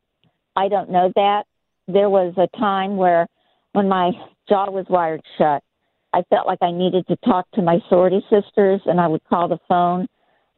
[0.56, 1.44] I don't know that
[1.86, 3.26] there was a time where
[3.72, 4.10] when my
[4.48, 5.62] jaw was wired shut,
[6.12, 9.48] I felt like I needed to talk to my sorority sisters, and I would call
[9.48, 10.08] the phone,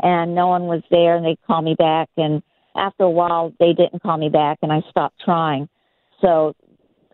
[0.02, 2.08] and no one was there, and they'd call me back.
[2.16, 2.42] And
[2.76, 5.68] after a while, they didn't call me back, and I stopped trying.
[6.20, 6.54] So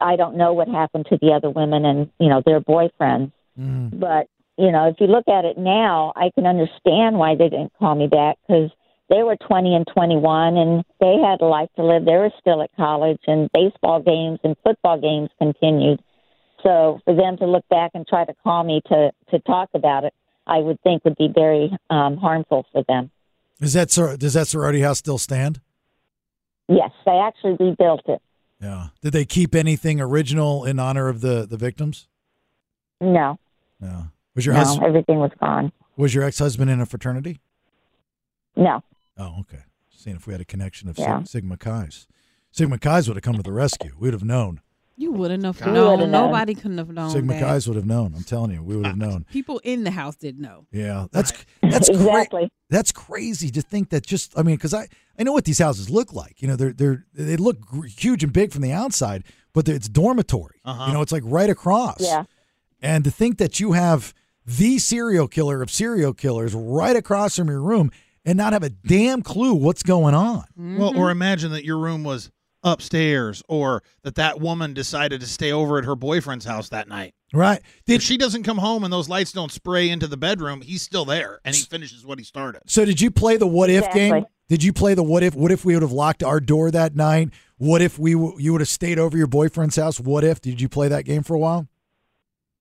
[0.00, 3.32] I don't know what happened to the other women and you know their boyfriends.
[3.58, 3.98] Mm.
[3.98, 7.72] But you know, if you look at it now, I can understand why they didn't
[7.78, 8.70] call me back because
[9.08, 12.04] they were 20 and 21 and they had a life to live.
[12.04, 16.02] They were still at college and baseball games and football games continued.
[16.66, 20.02] So for them to look back and try to call me to to talk about
[20.04, 20.12] it,
[20.48, 23.10] I would think would be very um, harmful for them.
[23.60, 25.60] Is that does that sorority house still stand?
[26.68, 28.20] Yes, they actually rebuilt it.
[28.60, 28.88] Yeah.
[29.00, 32.08] Did they keep anything original in honor of the the victims?
[33.00, 33.38] No,
[33.80, 34.06] No.
[34.34, 35.70] Was your no, husband everything was gone.
[35.96, 37.40] was your ex husband in a fraternity?
[38.56, 38.82] No,
[39.18, 39.62] Oh, okay.
[39.90, 41.18] Seeing if we had a connection of Yeah.
[41.20, 42.06] Sig- Sigma Chi's.
[42.50, 43.92] Sigma Chi's would have come to the rescue.
[43.98, 44.60] We'd have known.
[44.98, 45.98] You wouldn't have You known.
[45.98, 46.30] would've known.
[46.30, 47.10] Nobody couldn't have known.
[47.10, 47.40] Sigma that.
[47.40, 48.14] Chi's would have known.
[48.16, 49.26] I'm telling you, we would have known.
[49.30, 50.66] People in the house didn't know.
[50.72, 51.32] Yeah, that's
[51.62, 55.44] that's cra- that's crazy to think that just I mean because I I know what
[55.44, 56.40] these houses look like.
[56.40, 57.58] You know, they're they're they look
[57.98, 60.60] huge and big from the outside, but it's dormitory.
[60.64, 60.86] Uh-huh.
[60.86, 62.00] You know, it's like right across.
[62.00, 62.24] Yeah.
[62.80, 64.14] And to think that you have
[64.46, 67.90] the serial killer of serial killers right across from your room
[68.24, 70.44] and not have a damn clue what's going on.
[70.56, 72.30] Well, or imagine that your room was
[72.66, 77.14] upstairs, or that that woman decided to stay over at her boyfriend's house that night.
[77.32, 77.60] Right?
[77.78, 80.82] If Did she doesn't come home and those lights don't spray into the bedroom, he's
[80.82, 82.62] still there and he finishes what he started.
[82.66, 84.26] so did you play the what if game?
[84.48, 85.34] Did you play the what if?
[85.34, 87.30] What if we would have locked our door that night?
[87.58, 89.98] What if we w- you would have stayed over your boyfriend's house?
[89.98, 90.40] What if?
[90.40, 91.66] Did you play that game for a while?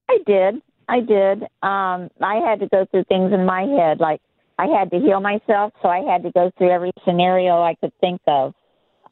[0.10, 0.62] I did.
[0.88, 1.44] I did.
[1.62, 4.00] Um, I had to go through things in my head.
[4.00, 4.22] Like
[4.58, 7.94] I had to heal myself, so I had to go through every scenario I could
[8.00, 8.54] think of.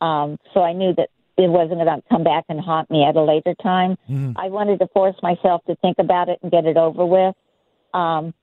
[0.01, 3.15] Um, so I knew that it wasn't going to come back and haunt me at
[3.15, 3.97] a later time.
[4.09, 4.33] Mhm.
[4.37, 7.35] I wanted to force myself to think about it and get it over with,
[7.93, 8.33] um,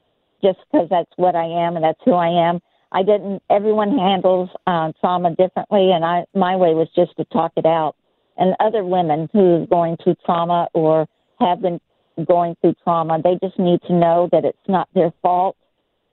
[0.42, 2.60] just because that's what I am and that's who I am.
[2.92, 3.42] I didn't.
[3.48, 7.94] Everyone handles uh, trauma differently, and I my way was just to talk it out.
[8.36, 11.06] And other women who are going through trauma or
[11.38, 11.80] have been
[12.26, 15.56] going through trauma, they just need to know that it's not their fault.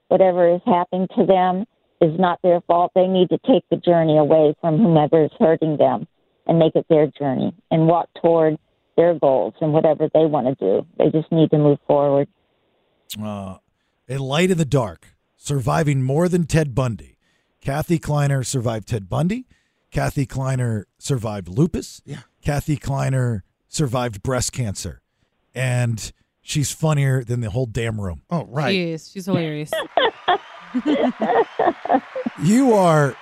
[0.10, 1.65] Whatever is happening to them
[2.02, 2.92] is not their fault.
[2.96, 6.08] They need to take the journey away from whomever is hurting them
[6.46, 8.58] and make it their journey and walk toward
[8.96, 10.86] their goals and whatever they want to do.
[10.98, 12.28] They just need to move forward.
[13.22, 13.58] uh,
[14.10, 17.18] a light in the dark, surviving more than Ted Bundy.
[17.62, 19.46] Kathy Kleiner survived Ted Bundy.
[19.92, 22.02] Kathy Kleiner survived lupus.
[22.06, 22.22] Yeah.
[22.42, 25.02] Kathy Kleiner survived breast cancer.
[25.54, 28.22] And she's funnier than the whole damn room.
[28.30, 28.72] Oh, right.
[28.72, 29.12] She is.
[29.12, 29.72] She's hilarious.
[32.43, 33.15] You are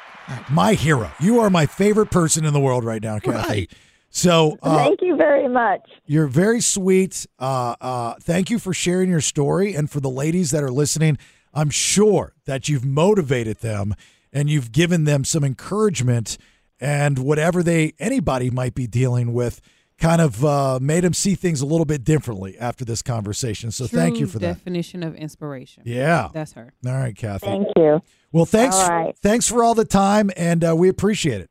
[0.49, 1.11] my hero.
[1.21, 3.47] You are my favorite person in the world right now, Kathy.
[3.47, 3.71] Right.
[4.09, 5.81] So uh, Thank you very much.
[6.05, 7.25] You're very sweet.
[7.39, 9.73] Uh, uh, thank you for sharing your story.
[9.73, 11.17] And for the ladies that are listening,
[11.53, 13.95] I'm sure that you've motivated them
[14.33, 16.37] and you've given them some encouragement
[16.79, 19.61] and whatever they anybody might be dealing with
[19.97, 23.71] kind of uh, made him see things a little bit differently after this conversation.
[23.71, 24.57] So thank you True for that.
[24.57, 25.83] Definition of inspiration.
[25.85, 26.29] Yeah.
[26.33, 26.73] That's her.
[26.85, 27.45] All right, Kathy.
[27.45, 28.01] Thank you.
[28.31, 28.75] Well, thanks.
[28.75, 29.17] All right.
[29.17, 31.49] Thanks for all the time, and uh, we appreciate it.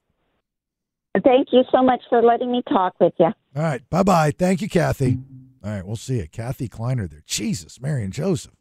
[1.22, 3.26] Thank you so much for letting me talk with you.
[3.26, 3.88] All right.
[3.88, 4.32] Bye bye.
[4.32, 5.18] Thank you, Kathy.
[5.64, 7.22] All right, we'll see you, Kathy Kleiner there.
[7.24, 8.52] Jesus, Mary and Joseph.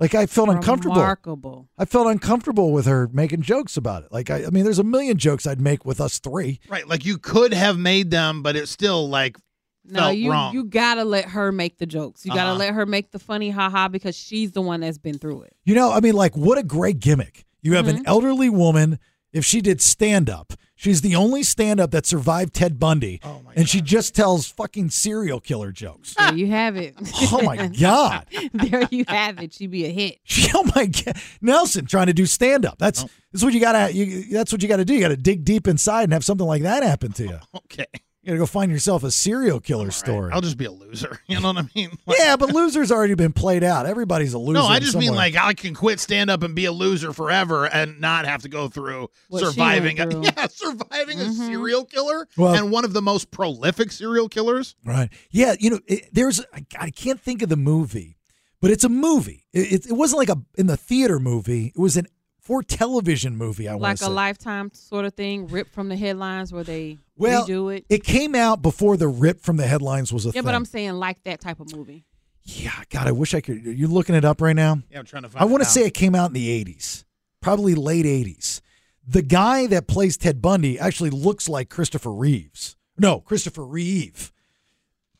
[0.00, 0.96] Like I felt uncomfortable.
[0.96, 1.68] Remarkable.
[1.78, 4.12] I felt uncomfortable with her making jokes about it.
[4.12, 6.60] Like I, I mean, there's a million jokes I'd make with us three.
[6.68, 9.38] Right, like you could have made them, but it's still like
[9.84, 10.52] No, felt you wrong.
[10.52, 12.24] you gotta let her make the jokes.
[12.26, 12.58] You gotta Uh-huh.
[12.58, 15.54] let her make the funny haha because she's the one that's been through it.
[15.64, 17.44] You know, I mean, like what a great gimmick.
[17.62, 18.04] You have an Mm-hmm.
[18.06, 18.98] elderly woman.
[19.34, 23.42] If she did stand up, she's the only stand up that survived Ted Bundy, Oh
[23.44, 26.14] my and she just tells fucking serial killer jokes.
[26.14, 26.94] There you have it.
[27.32, 28.26] oh my god.
[28.52, 29.52] there you have it.
[29.52, 30.18] She'd be a hit.
[30.24, 32.78] She, oh my god, Nelson trying to do stand up.
[32.78, 33.08] That's Oh.
[33.32, 33.92] that's what you gotta.
[33.92, 34.94] You, that's what you got to do.
[34.94, 37.38] You got to dig deep inside and have something like that happen to you.
[37.56, 37.86] okay.
[38.24, 40.32] You got to go find yourself a serial killer All right, story.
[40.32, 41.20] I'll just be a loser.
[41.26, 41.90] You know what I mean?
[42.06, 43.84] Like- yeah, but loser's already been played out.
[43.86, 44.60] Everybody's a loser.
[44.60, 47.66] No, I just mean like I can quit stand up and be a loser forever
[47.66, 50.00] and not have to go through What surviving.
[50.00, 50.22] A, through.
[50.24, 51.46] yeah, surviving a Mhm.
[51.48, 54.74] serial killer Well- and one of the most prolific serial killers.
[54.84, 55.10] Right.
[55.30, 55.54] Yeah.
[55.58, 58.16] You know, it, there's, I, I can't think of the movie,
[58.62, 59.44] but it's a movie.
[59.52, 61.72] It, it, it wasn't like a, in the theater movie.
[61.76, 62.06] It was an
[62.40, 64.08] for television movie, I want Like a say.
[64.08, 67.84] lifetime sort of thing, ripped from the headlines where they Well, redo it.
[67.88, 70.42] It came out before the rip from the headlines was a Yeah, thing.
[70.44, 72.04] but I'm saying like that type of movie.
[72.42, 72.72] yeah.
[72.90, 73.66] God, I wish I could.
[73.66, 74.78] Are you looking it up right now?
[74.90, 75.42] Yeah, I'm trying to find.
[75.42, 77.04] I want to say it came out in the 80s,
[77.40, 78.60] probably late 80s.
[79.06, 82.76] The guy that plays Ted Bundy actually looks like Christopher Reeves.
[82.98, 84.32] No, Christopher Reeve.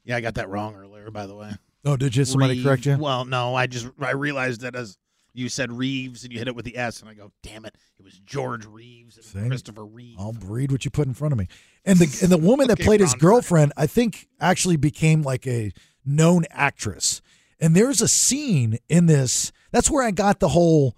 [0.05, 1.11] Yeah, I got that wrong earlier.
[1.11, 1.53] By the way,
[1.85, 2.25] Oh, did you?
[2.25, 2.97] Somebody Reeve- correct you?
[2.99, 4.97] Well, no, I just I realized that as
[5.33, 7.77] you said Reeves and you hit it with the S, and I go, damn it,
[7.99, 9.47] it was George Reeves and See?
[9.49, 10.17] Christopher Reeve.
[10.19, 11.49] I'll read what you put in front of me.
[11.85, 15.47] And the and the woman that Okay, played his girlfriend, I think, actually became like
[15.47, 15.73] a
[16.05, 17.21] known actress.
[17.61, 19.53] And there's a scene in this.
[19.71, 20.97] That's where I got the whole.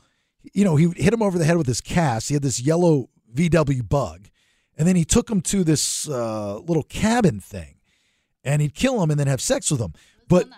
[0.54, 2.28] You know, he hit him over the head with his cast.
[2.28, 4.28] He had this yellow VW bug,
[4.78, 7.78] and then he took him to this uh, little cabin thing,
[8.44, 9.92] and he'd kill him and then have sex with him.
[10.28, 10.48] But,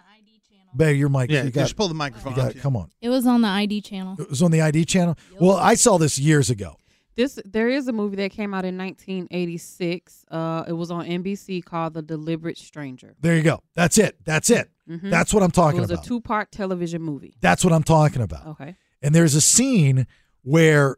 [0.76, 1.30] babe, your mic.
[1.30, 2.34] yeah, you got, just pull the microphone.
[2.34, 2.90] got up come on.
[3.00, 4.16] It was on the ID channel.
[4.18, 5.16] It was on the ID channel.
[5.40, 6.76] Well, I saw this years ago.
[7.18, 10.24] This there is a movie that came out in 1986.
[10.30, 13.16] Uh, it was on NBC called The Deliberate Stranger.
[13.20, 13.60] There you go.
[13.74, 14.16] That's it.
[14.24, 14.70] That's it.
[14.88, 15.10] Mhm.
[15.10, 15.90] That's what I'm talking about.
[15.90, 16.04] It was about.
[16.06, 17.34] a two-part television movie.
[17.40, 18.46] That's what I'm talking about.
[18.46, 18.76] Okay.
[19.02, 20.06] And there's a scene
[20.42, 20.96] where,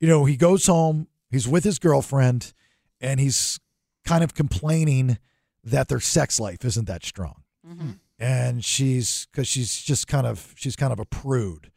[0.00, 2.52] you know, he goes home, he's with his girlfriend,
[3.00, 3.58] and he's
[4.04, 5.16] kind of complaining
[5.64, 7.42] that their sex life isn't that strong.
[7.66, 7.98] Mhm.
[8.18, 11.70] And she's, because she's just kind of, she's kind of a prude.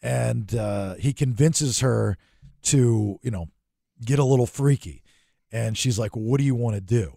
[0.00, 2.16] And uh, he convinces her
[2.62, 3.48] to, you know,
[4.04, 5.02] get a little freaky.
[5.52, 7.16] And she's like, What do you want to do?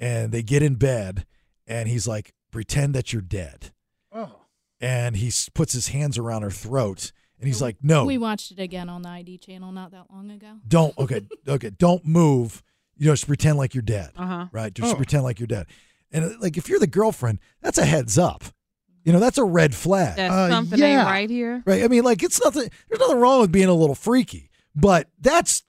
[0.00, 1.26] And they get in bed,
[1.66, 3.72] and he's like, Pretend that you're dead
[4.12, 4.40] Oh.
[4.80, 8.58] and he puts his hands around her throat and he's like no We watched it
[8.58, 10.54] again on the ID channel not that long ago.
[10.66, 12.62] don't okay okay don't move
[12.96, 14.46] you know just pretend like you're dead Uh huh.
[14.50, 14.96] right just Oh.
[14.96, 15.66] pretend like you're dead
[16.10, 18.44] and uh, like if you're the girlfriend that's a heads up
[19.04, 21.04] you know that's a red flag That's Uh, something yeah.
[21.04, 21.62] right here.
[21.66, 24.47] right i mean like it's nothing there's nothing wrong with being a little freaky
[24.80, 25.62] but that's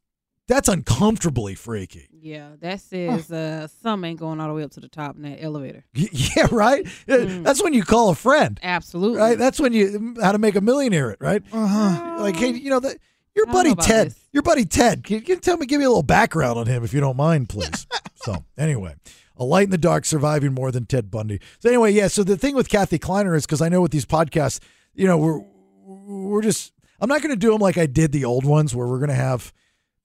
[0.47, 4.79] that's uncomfortably freaky Yeah, that says uh, some ain't going all the way up to
[4.79, 5.85] the top in that elevator.
[5.93, 7.43] Yeah right Mm.
[7.43, 9.17] that's when you call a friend Absolutely.
[9.19, 12.17] right that's when you how to make a millionaire it right Uh-huh.
[12.19, 12.97] like hey you know that
[13.35, 14.19] your I don't know buddy ted this.
[14.33, 16.83] your buddy ted can, can you tell me give me a little background on him
[16.83, 18.95] if you don't mind please so anyway
[19.37, 22.35] a light in the dark surviving more than ted bundy so anyway yeah so the
[22.37, 24.59] thing with kathy kleiner is because i know with these podcasts
[24.95, 25.39] you know we're
[25.85, 28.87] we're just i'm not going to do them like i did the old ones where
[28.87, 29.53] we're going to have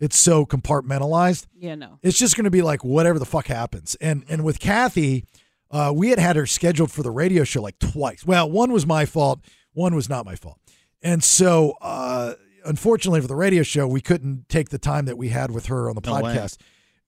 [0.00, 1.98] it's so compartmentalized yeah, no.
[2.02, 3.94] it's just going to be like whatever the fuck happens.
[4.00, 5.24] And and with Kathy,
[5.70, 8.26] uh, we had had her scheduled for the radio show like twice.
[8.26, 9.40] Well, one was my fault,
[9.72, 10.58] one was not my fault.
[11.00, 15.28] And so, uh, unfortunately for the radio show, we couldn't take the time that we
[15.28, 16.22] had with her on the No way.
[16.34, 16.58] podcast.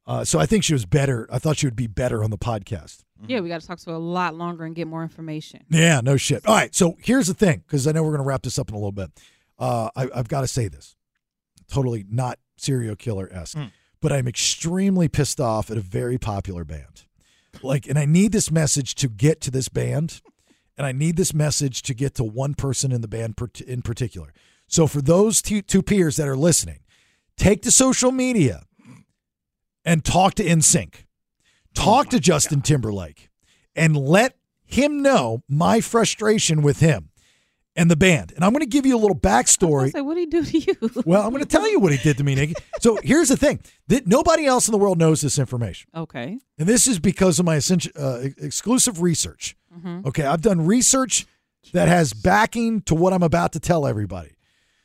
[0.07, 1.29] Uh, so I think she was better.
[1.31, 3.03] I thought she would be better on the podcast.
[3.27, 5.64] Yeah, we got to talk to her a lot longer and get more information.
[5.70, 6.46] Yeah, no shit.
[6.46, 8.68] All right, so here's the thing, because I know we're going to wrap this up
[8.68, 9.11] in a little bit.
[9.59, 10.97] Uh, I, I've got to say this,
[11.69, 13.71] totally not serial killer esque, Mm.
[14.01, 17.05] but I'm extremely pissed off at a very popular band.
[17.62, 20.21] Like, and I need this message to get to this band,
[20.77, 23.81] and I need this message to get to one person in the band per- in
[23.83, 24.33] particular.
[24.69, 26.81] So for those two, two peers that are listening,
[27.37, 28.64] take to social media
[29.85, 31.04] and talk to NSYNC.
[31.75, 33.29] Talk to Justin Timberlake
[33.75, 37.11] and let him know my frustration with him
[37.77, 38.33] and the band.
[38.35, 39.92] And I'm going to give you a little I backstory.
[39.92, 41.02] say, what did he do to you?
[41.06, 42.54] Well, I'm going to tell you what he did to me, Nikki.
[42.81, 46.38] So here's the thing: that nobody else in the world knows this information, okay.
[46.58, 49.56] and this is because of my essential, uh, exclusive research.
[49.77, 50.06] Mhm.
[50.06, 51.27] Okay, I've done research
[51.72, 54.33] that has backing to what I'm about to tell everybody.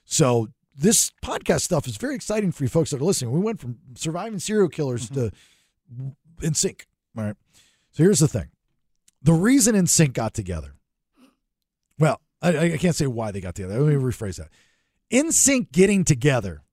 [0.04, 3.32] So this podcast stuff is very exciting for you folks that are listening.
[3.32, 5.32] We went from surviving serial killers to
[6.42, 6.82] NSYNC.
[7.18, 7.36] All right.
[7.92, 8.50] So here's the thing.
[9.22, 10.74] the reason NSYNC got together.
[12.42, 13.80] Well, I, I can't say why they got together.
[13.80, 14.50] Let me rephrase that.
[15.12, 16.64] NSYNC getting together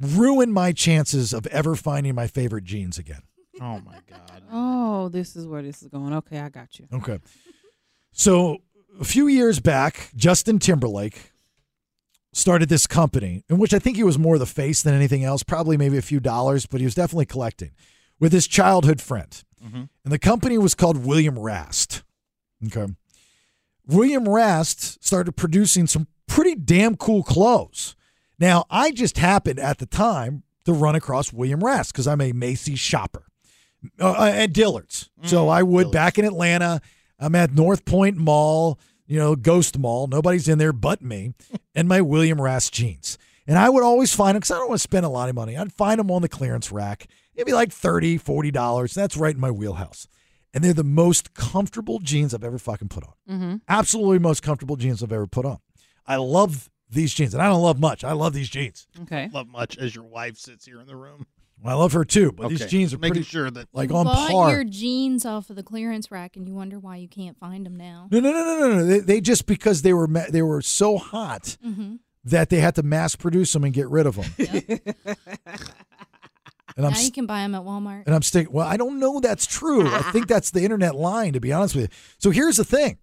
[0.00, 3.22] ruined my chances of ever finding my favorite jeans again.
[3.60, 4.42] Oh my god.
[4.50, 6.12] Oh, this is where this is going.
[6.14, 6.86] Okay, I got you.
[6.92, 7.18] Okay.
[8.12, 8.58] So
[9.00, 11.32] a few years back, Justin Timberlake
[12.32, 15.42] started this company in which I think he was more the face than anything else,
[15.42, 17.72] probably maybe a few dollars, but he was definitely collecting
[18.18, 19.42] with his childhood friend.
[19.64, 19.82] Mm-hmm.
[20.04, 22.02] And the company was called William Rast.
[22.66, 22.92] Okay.
[23.86, 27.96] William Rast started producing some pretty damn cool clothes.
[28.38, 32.32] Now, I just happened at the time to run across William Rast because I'm a
[32.32, 33.24] Macy's shopper
[34.00, 35.10] uh, at Dillard's.
[35.24, 36.80] So I would back in Atlanta.
[37.18, 40.06] I'm at North Point Mall, you know, Ghost Mall.
[40.06, 41.34] Nobody's in there but me
[41.74, 43.18] and my William Rast jeans.
[43.46, 45.34] And I would always find them because I don't want to spend a lot of
[45.34, 45.56] money.
[45.56, 47.06] I'd find them on the clearance rack.
[47.34, 48.94] It'd be like $30, $40.
[48.94, 50.06] That's right in my wheelhouse.
[50.54, 53.12] And they're the most comfortable jeans I've ever fucking put on.
[53.30, 53.56] Mm-hmm.
[53.68, 55.58] Absolutely most comfortable jeans I've ever put on.
[56.06, 57.32] I love these jeans.
[57.32, 58.04] And I don't love much.
[58.04, 58.86] I love these jeans.
[59.02, 59.30] Okay.
[59.32, 61.26] Love much as your wife sits here in the room.
[61.64, 64.04] I love her too, but these jeans are making pretty sure that like you on
[64.06, 64.50] bought par.
[64.50, 67.76] your jeans off of the clearance rack, and you wonder why you can't find them
[67.76, 68.08] now.
[68.10, 68.84] No, no, no, no, no, no.
[68.84, 71.96] They, they just because they were ma- they were so hot Mm-hmm.
[72.24, 74.26] that they had to mass produce them and get rid of them.
[76.76, 78.04] and I'm now you st- can buy them at Walmart.
[78.06, 78.52] and I'm sticking.
[78.52, 79.86] Well, I don't know that's true.
[79.88, 81.96] I think that's the internet line, to be honest with you.
[82.18, 82.98] So here's the thing: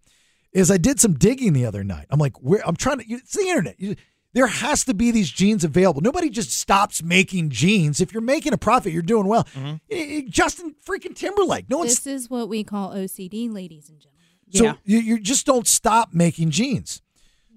[0.54, 2.06] is I did some digging the other night.
[2.10, 3.06] I'm like, where I'm trying to.
[3.08, 3.80] It's the internet.
[3.80, 3.96] You,
[4.34, 6.02] there has to be these jeans available.
[6.02, 8.00] Nobody just stops making jeans.
[8.00, 9.48] If you're making a profit, you're doing well.
[9.58, 11.68] Eh, eh, Justin freaking Timberlake.
[11.68, 14.16] No one's This is what we call OCD, ladies and gentlemen.
[14.52, 14.74] So Yeah.
[14.86, 17.02] you, you just don't stop making jeans.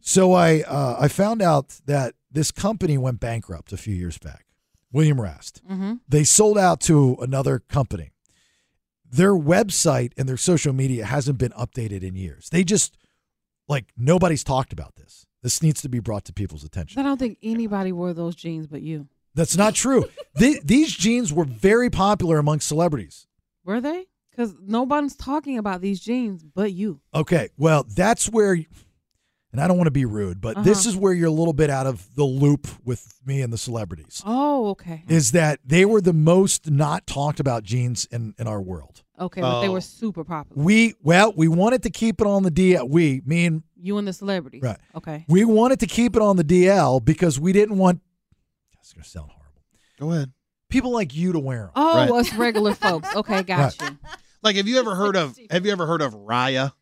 [0.00, 4.46] So I uh, I found out that this company went bankrupt a few years back.
[4.92, 5.62] William Rast.
[5.70, 5.94] Mm-hmm.
[6.08, 8.10] They sold out to another company.
[9.10, 12.48] Their website and their social media hasn't been updated in years.
[12.50, 12.96] They just
[13.68, 15.26] like nobody's talked about this.
[15.42, 17.00] This needs to be brought to people's attention.
[17.00, 19.08] I don't think anybody wore those jeans but you.
[19.34, 20.04] That's not true.
[20.34, 23.26] The- these jeans were very popular among celebrities.
[23.66, 24.06] Were they?
[24.30, 27.00] Because nobody's talking about these jeans but you.
[27.14, 28.58] Okay, well, that's where,
[29.52, 30.90] and I don't want to be rude, but this Uh-huh.
[30.90, 34.22] is where you're a little bit out of the loop with me and the celebrities.
[34.24, 35.04] Oh, okay.
[35.08, 39.02] Is that they were the most not talked about jeans in, in our world.
[39.20, 39.72] Okay, but they Oh.
[39.72, 40.62] were super popular.
[40.64, 42.88] We, well, we wanted to keep it on the DL.
[42.88, 44.62] We, me and, You and the celebrities.
[44.62, 44.78] Right.
[44.96, 45.24] Okay.
[45.28, 48.00] we wanted to keep it on the DL because we didn't want,
[48.74, 49.62] that's going to sound horrible,
[50.00, 50.32] Go ahead.
[50.70, 51.70] people like you to wear them.
[51.76, 52.10] Oh, Right.
[52.10, 53.14] us regular folks.
[53.14, 53.98] Okay, got you.
[54.42, 55.38] Like, have you ever heard of?
[55.50, 56.72] Have you ever heard of Raya?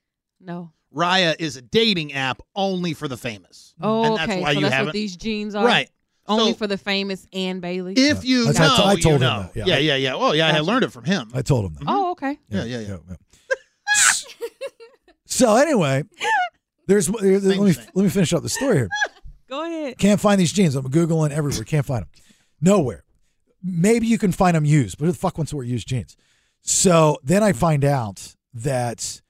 [0.40, 0.72] No.
[0.94, 3.74] Raya is a dating app only for the famous.
[3.80, 4.26] Oh, and okay.
[4.26, 4.86] that's why so you that's haven't.
[4.88, 5.64] what these jeans are.
[5.64, 5.88] right.
[6.28, 7.94] Only So- for the famous Ann Bailey.
[7.96, 9.42] If you That's- know, I t- I told you him know.
[9.54, 9.64] that, yeah.
[9.66, 10.14] yeah, yeah, yeah.
[10.14, 10.62] Well, yeah, I Gotcha.
[10.64, 11.30] learned it from him.
[11.34, 11.80] I told him that.
[11.80, 11.88] Mm-hmm.
[11.88, 12.38] Oh, okay.
[12.48, 12.96] Yeah, yeah, yeah.
[15.26, 16.04] So anyway,
[16.86, 17.86] there's, there's let me thing.
[17.94, 18.88] let me finish up the story here.
[19.48, 19.96] Go ahead.
[19.98, 20.74] Can't find these jeans.
[20.74, 21.64] I'm googling everywhere.
[21.64, 22.08] Can't find them.
[22.60, 23.04] Nowhere.
[23.62, 26.16] Maybe you can find them used, but who the fuck wants to wear used jeans?
[26.62, 29.22] So then I find out that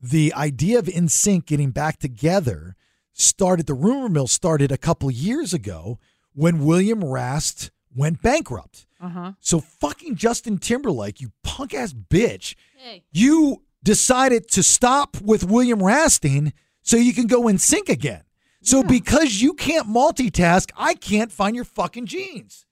[0.00, 2.76] the idea of NSYNC getting back together
[3.12, 3.66] started.
[3.66, 5.98] The rumor mill started a couple years ago
[6.34, 8.86] when William Rast went bankrupt.
[9.00, 9.32] Uh huh.
[9.40, 13.04] So fucking Justin Timberlake, you punk ass bitch, Hey.
[13.12, 18.22] you decided to stop with William Rasting so you can go in sync again.
[18.62, 22.66] So because you can't multitask, I can't find your fucking jeans.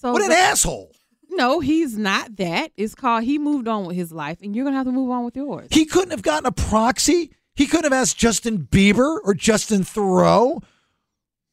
[0.00, 0.92] So What an the- asshole.
[1.30, 2.72] No, he's not that.
[2.76, 5.24] It's called he moved on with his life, and you're gonna have to move on
[5.24, 5.68] with yours.
[5.70, 7.32] He couldn't have gotten a proxy.
[7.54, 10.62] He couldn't have asked Justin Bieber or Justin Theroux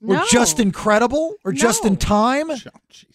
[0.07, 0.25] or No.
[0.29, 1.57] Justin Credible or No.
[1.57, 2.51] Justin Time.
[2.51, 2.57] Oh.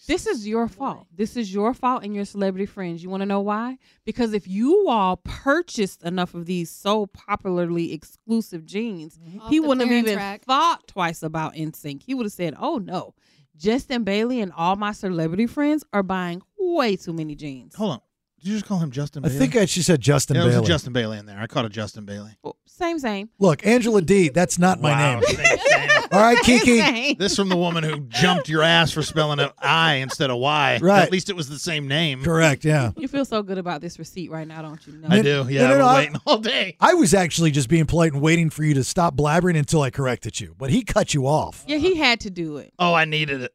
[0.07, 1.07] This is your fault.
[1.15, 3.01] This is your fault and your celebrity friends.
[3.01, 3.77] You want to know why?
[4.03, 9.39] Because if you all purchased enough of these so popularly exclusive jeans, mm-hmm.
[9.39, 10.43] Off he wouldn't have even rack.
[10.43, 12.03] thought twice about NSYNC.
[12.03, 13.13] He would have said, "Oh no,
[13.55, 18.01] Justin Bailey and all my celebrity friends are buying way too many jeans." Hold on.
[18.39, 19.39] Did you just call him Justin I Bailey?
[19.39, 20.65] think I, she said Justin yeah, there was Bailey.
[20.65, 21.37] a Justin Bailey in there.
[21.39, 22.31] I caught a Justin Bailey.
[22.43, 23.29] Oh, Same, same.
[23.37, 25.23] Look, Angela D, that's not my Wow, name.
[25.25, 25.89] same, same.
[26.11, 26.79] All right, Kiki.
[26.79, 27.17] Same.
[27.19, 30.79] This from the woman who jumped your ass for spelling an I instead of Y.
[30.81, 31.03] Right.
[31.03, 32.23] At least it was the same name.
[32.23, 32.93] Correct, yeah.
[32.97, 34.93] You feel so good about this receipt right now, don't you?
[34.93, 35.07] No.
[35.09, 35.45] I do.
[35.47, 36.77] Yeah, no, no, I've no, been I- waiting all day.
[36.79, 39.91] I was actually just being polite and waiting for you to stop blabbering until I
[39.91, 41.63] corrected you, but he cut you off.
[41.67, 42.73] Yeah, he had to do it.
[42.79, 43.53] Oh, I needed it.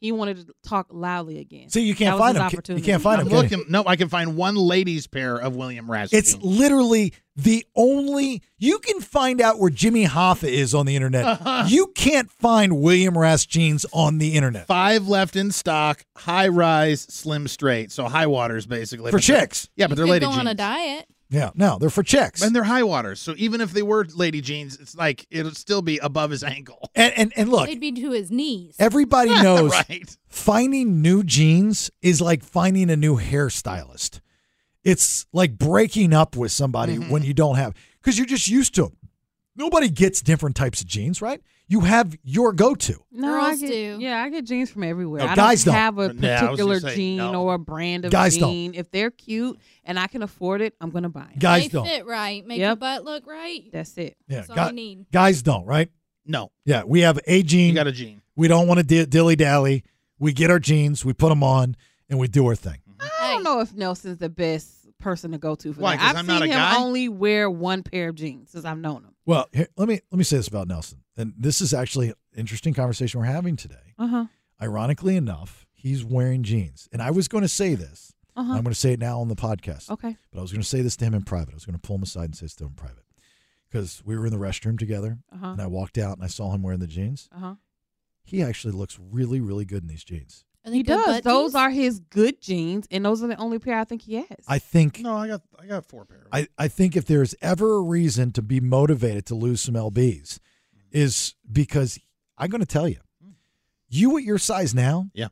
[0.00, 1.68] He wanted to talk loudly again.
[1.68, 2.78] See, you can't That find his him.
[2.78, 3.32] You can't find I'm him.
[3.36, 3.64] looking.
[3.68, 6.14] No, I can find one ladies pair of William Raskin.
[6.14, 11.24] It's literally The only you can find out where Jimmy Hoffa is on the internet.
[11.26, 11.64] Uh-huh.
[11.68, 17.02] You can't find William Rast jeans on the internet Five left in stock, high rise,
[17.02, 17.92] slim straight.
[17.92, 19.10] So high waters basically.
[19.10, 19.68] for chicks.
[19.76, 20.40] Yeah, but You they're could lady go jeans.
[20.40, 21.06] on a diet.
[21.32, 22.42] Yeah, no, they're for chicks.
[22.42, 23.20] And they're high waters.
[23.20, 26.90] So even if they were lady jeans, it's like it'll still be above his ankle.
[26.96, 28.74] And and, and look, They'd be to his knees.
[28.80, 30.16] everybody knows right.
[30.28, 34.20] finding new jeans is like finding a new hairstylist.
[34.82, 37.10] It's like breaking up with somebody Mm-hmm.
[37.10, 38.96] when you don't have because you're just used to 'em.
[39.60, 41.40] Nobody gets different types of jeans, right?
[41.68, 42.96] You have your go-to.
[43.12, 43.98] No, I get, do.
[44.00, 45.20] Yeah, I get jeans from everywhere.
[45.22, 45.80] No, I guys don't don't.
[45.80, 47.42] have a Yeah, I was gonna particular say, jean no.
[47.44, 48.74] or a brand of Guys don't.
[48.74, 51.38] If they're cute and I can afford it, I'm gonna buy it.
[51.38, 51.86] Guys they don't.
[51.86, 52.44] fit right.
[52.44, 52.78] Make your Yep.
[52.80, 53.62] butt look right.
[53.72, 54.16] That's it.
[54.26, 55.06] Yeah, That's all gu- need.
[55.12, 55.90] guys don't, right?
[56.26, 57.68] No, Yeah, we have a jean.
[57.68, 58.20] you got a jean.
[58.36, 59.84] we don't want to di- dilly dally.
[60.18, 61.76] We get our jeans, we put them on,
[62.08, 62.78] and we do our thing.
[63.00, 66.00] I don't know if Nelson's the best person to go to for Why, that.
[66.00, 66.76] 'cause I've I'm seen not a him guy?
[66.76, 69.09] only wear one pair of jeans since I've known him.
[69.26, 72.14] Well, here, let me let me say this about Nelson, and this is actually an
[72.36, 73.94] interesting conversation we're having today.
[73.98, 74.24] Uh huh.
[74.62, 78.12] Ironically enough, he's wearing jeans, and I was going to say this.
[78.36, 78.52] Uh huh.
[78.54, 79.90] I'm going to say it now on the podcast.
[79.90, 80.16] Okay.
[80.32, 81.52] But I was going to say this to him in private.
[81.52, 83.04] I was going to pull him aside and say this to him in private
[83.68, 85.46] because we were in the restroom together, Uh huh.
[85.48, 87.28] and I walked out and I saw him wearing the jeans.
[87.34, 87.54] Uh huh.
[88.22, 90.44] He actually looks really, really good in these jeans.
[90.64, 91.22] Are they He does.
[91.22, 91.54] Those jeans?
[91.54, 94.26] are his good jeans, and those are the only pair I think he has.
[94.46, 96.26] I think No, I got I got four pairs.
[96.32, 100.38] I, I think if there's ever a reason to be motivated to lose some lbs
[100.92, 101.98] is because
[102.36, 102.98] i'm going to tell you
[103.88, 105.28] you at your size now Yeah.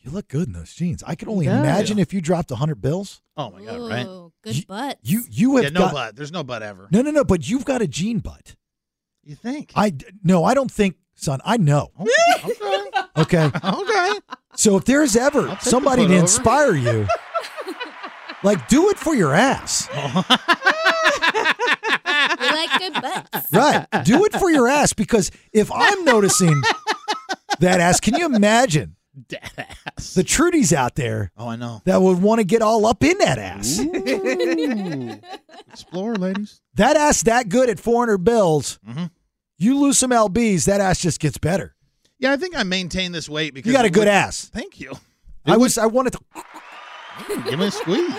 [0.00, 1.58] you look good in those jeans i can only does.
[1.58, 4.06] imagine if you dropped 100 bills oh my god, right?
[4.44, 4.98] Good You- butt.
[5.02, 6.16] you you have Yeah, no got butt.
[6.16, 6.88] There's no butt ever.
[6.92, 8.56] no no no but you've got a jean butt
[9.24, 9.72] You think?
[9.74, 12.10] i no i don't think son i know okay.
[12.44, 12.87] okay
[13.18, 13.50] okay.
[13.64, 14.12] Okay.
[14.54, 16.22] So if there's ever I'll the somebody foot to over.
[16.22, 17.06] inspire you
[18.42, 19.88] like do it for your ass
[22.40, 23.52] We like good butts.
[23.52, 23.86] Right.
[24.04, 26.60] Do it for your ass because if I'm noticing
[27.60, 28.96] that ass, can you imagine
[29.28, 29.50] Dead
[29.96, 30.14] ass.
[30.14, 31.82] the Trudies out there Oh, I know.
[31.84, 33.80] that would want to get all up in that ass?
[33.80, 35.20] Ooh.
[35.72, 36.60] Explore, ladies.
[36.74, 38.78] That ass that good at 400 bills.
[38.88, 39.10] Mhm.
[39.58, 41.74] You lose some lbs, that ass just gets better.
[42.18, 44.50] Yeah, I think I maintain this weight because You got a good would- ass.
[44.52, 44.92] Thank you.
[45.46, 46.20] I was I wanted to
[47.48, 48.14] Give me a squeeze.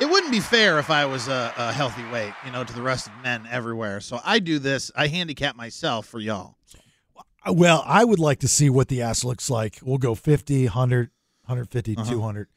[0.00, 2.82] It wouldn't be fair if I was a, a healthy weight, you know, to the
[2.82, 4.00] rest of men everywhere.
[4.00, 4.90] So I do this.
[4.96, 6.56] I handicap myself for y'all.
[7.46, 9.78] well, I would like to see what the ass looks like.
[9.82, 11.10] We'll go 50, 100,
[11.44, 12.10] 150, Uh-huh.
[12.10, 12.48] 200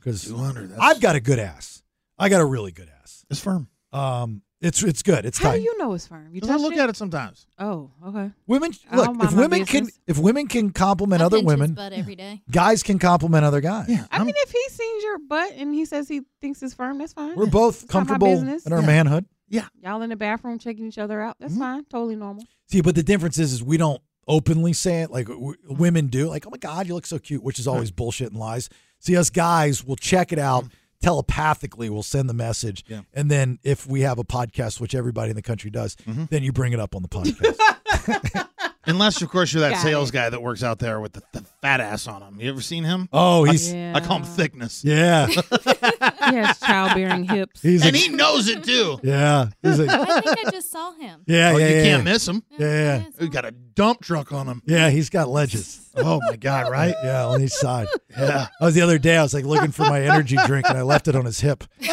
[0.00, 0.72] cuz 200.
[0.78, 1.82] I've got a good ass.
[2.18, 3.24] I got a really good ass.
[3.30, 3.68] it's firm.
[3.92, 5.24] Um it's it's good.
[5.24, 5.58] It's How tight.
[5.58, 6.26] do you know it's firm?
[6.32, 6.78] You Because I touched look it?
[6.80, 7.46] at it sometimes.
[7.58, 8.30] Oh, okay.
[8.46, 10.00] Women I look don't if my women can business.
[10.06, 12.42] if women can compliment I other pinch his women, butt every day.
[12.50, 13.88] guys can compliment other guys.
[13.88, 14.06] Yeah.
[14.10, 16.98] I I'm- mean, if he sees your butt and he says he thinks it's firm,
[16.98, 17.36] that's fine.
[17.36, 18.66] We're both It's not my comfortable business.
[18.66, 19.26] in our manhood.
[19.48, 19.60] Yeah.
[19.60, 19.70] manhood.
[19.82, 21.36] Y'all in the bathroom checking each other out.
[21.38, 21.58] That's Mhm.
[21.58, 21.84] fine.
[21.84, 22.44] Totally normal.
[22.70, 26.28] See, but the difference is, is we don't openly say it like w- women do.
[26.28, 28.70] Like, oh my god, you look so cute, which is always bullshit and lies.
[28.98, 30.64] See, us guys will check it out
[31.04, 31.90] telepathically.
[31.90, 33.02] We'll send the message, Yeah.
[33.12, 36.28] and then if we have a podcast, which everybody in the country does, Mhm.
[36.30, 38.48] then you bring it up on the podcast.
[38.86, 40.12] Unless, of course, you're that Got sales it.
[40.12, 42.38] guy that works out there with the, the fat ass on him.
[42.38, 43.08] You ever seen him?
[43.14, 43.92] oh, he's Yeah.
[43.96, 44.82] I call him thickness.
[44.84, 45.34] yeah, he
[46.34, 47.62] has childbearing hips.
[47.62, 48.98] he's And a, he knows it too.
[49.02, 51.22] yeah, he's a, I think I just saw him.
[51.26, 52.12] yeah, oh, yeah, you yeah, can't yeah.
[52.12, 52.42] miss him.
[52.50, 52.58] Yeah,
[52.98, 53.04] yeah.
[53.06, 54.62] I saw We got a dump truck on him.
[54.66, 55.80] Yeah, he's got ledges.
[55.96, 56.70] Oh my god!
[56.70, 56.94] Right?
[57.04, 57.86] Yeah, on each side.
[58.16, 58.46] Yeah.
[58.60, 59.16] I was the other day.
[59.16, 61.64] I was like looking for my energy drink, and I left it on his hip.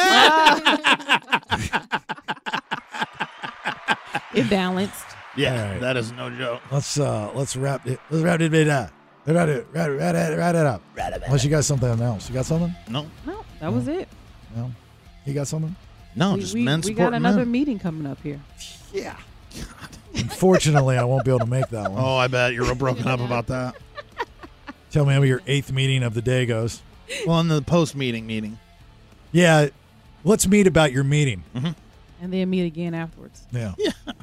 [4.34, 5.06] It balanced.
[5.36, 5.62] Yeah.
[5.66, 5.82] All right.
[5.82, 6.62] That is no joke.
[6.72, 8.00] Let's uh let's wrap it.
[8.10, 8.92] Let's wrap it up.
[9.26, 10.82] Wrap it, wrap it, wrap it, wrap it up.
[11.26, 12.28] Unless you got something else.
[12.30, 12.74] You got something?
[12.90, 13.06] No.
[13.26, 14.08] No, that was it.
[14.56, 14.72] No.
[15.26, 15.76] You got something?
[16.16, 16.34] No.
[16.34, 17.52] we just we, men we got another men.
[17.52, 18.42] meeting coming up here.
[18.94, 19.18] Yeah.
[20.14, 22.04] Unfortunately, I won't be able to make that one.
[22.04, 23.76] Oh, I bet you're real broken up about that.
[24.92, 26.82] Tell me how your eighth meeting of the day goes.
[27.26, 28.60] Well, in the post meeting meeting.
[29.32, 29.70] Yeah.
[30.24, 31.44] Let's meet about your meeting.
[31.56, 31.72] Mm-hmm.
[32.22, 33.44] And then meet again afterwards.
[33.52, 33.74] Yeah.
[34.06, 34.16] And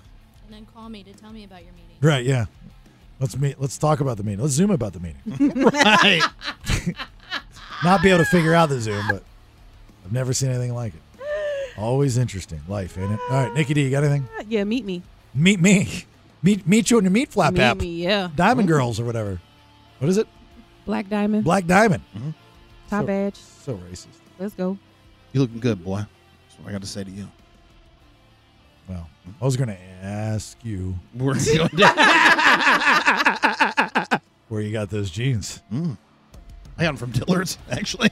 [0.50, 1.96] then call me to tell me about your meeting.
[2.00, 2.24] Right.
[2.24, 2.46] Yeah.
[3.20, 3.60] Let's meet.
[3.60, 4.40] Let's talk about the meeting.
[4.40, 5.64] Let's zoom about the meeting.
[5.72, 6.22] right.
[7.84, 9.22] Not be able to figure out the zoom, but
[10.08, 11.02] I've never seen anything like it.
[11.76, 12.62] Always interesting.
[12.66, 13.20] Life, ain't it?
[13.30, 14.26] All right, Nikki D, you got anything?
[14.38, 15.02] Uh, Yeah, meet me.
[15.34, 15.86] Meet me.
[16.42, 17.76] Meet meet you on your meat flap meet app.
[17.76, 18.02] me.
[18.04, 18.30] Yeah.
[18.34, 18.74] Diamond mm-hmm.
[18.74, 19.38] Girls or whatever.
[19.98, 20.26] What is it?
[20.86, 21.44] Black diamond.
[21.44, 22.02] Black Diamond.
[22.16, 22.30] Mm-hmm.
[22.88, 23.34] top so- badge.
[23.36, 24.06] So racist.
[24.38, 24.78] Let's go.
[25.34, 25.98] You looking good, boy.
[25.98, 27.28] That's what I got to say to you.
[28.88, 29.06] Well,
[29.42, 31.98] I was going to ask you We're going down.
[34.48, 35.60] where you got those jeans.
[35.70, 35.98] Mm.
[36.78, 38.08] I got them from Dillard's, actually.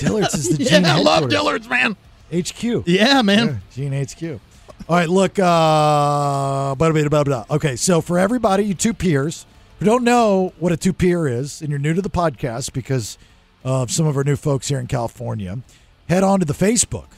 [0.00, 1.28] Dillard's is the yeah, jean I love.
[1.30, 1.96] Dillard's, man.
[2.34, 2.86] HQ.
[2.86, 3.60] Yeah, man.
[3.72, 4.40] Gene HQ.
[4.88, 5.38] All right, look.
[5.38, 7.44] Uh, blah, blah, blah, blah.
[7.50, 9.46] Okay, so for everybody, you two peers
[9.78, 13.18] who don't know what a two peer is, and you're new to the podcast because
[13.64, 15.58] of some of our new folks here in California,
[16.08, 17.08] head on to the Facebook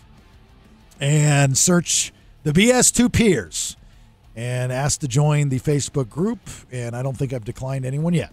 [1.01, 2.12] and search
[2.43, 3.76] the BS Two Peers
[4.35, 6.41] and ask to join the Facebook group.
[6.70, 8.33] And I don't think I've declined anyone yet.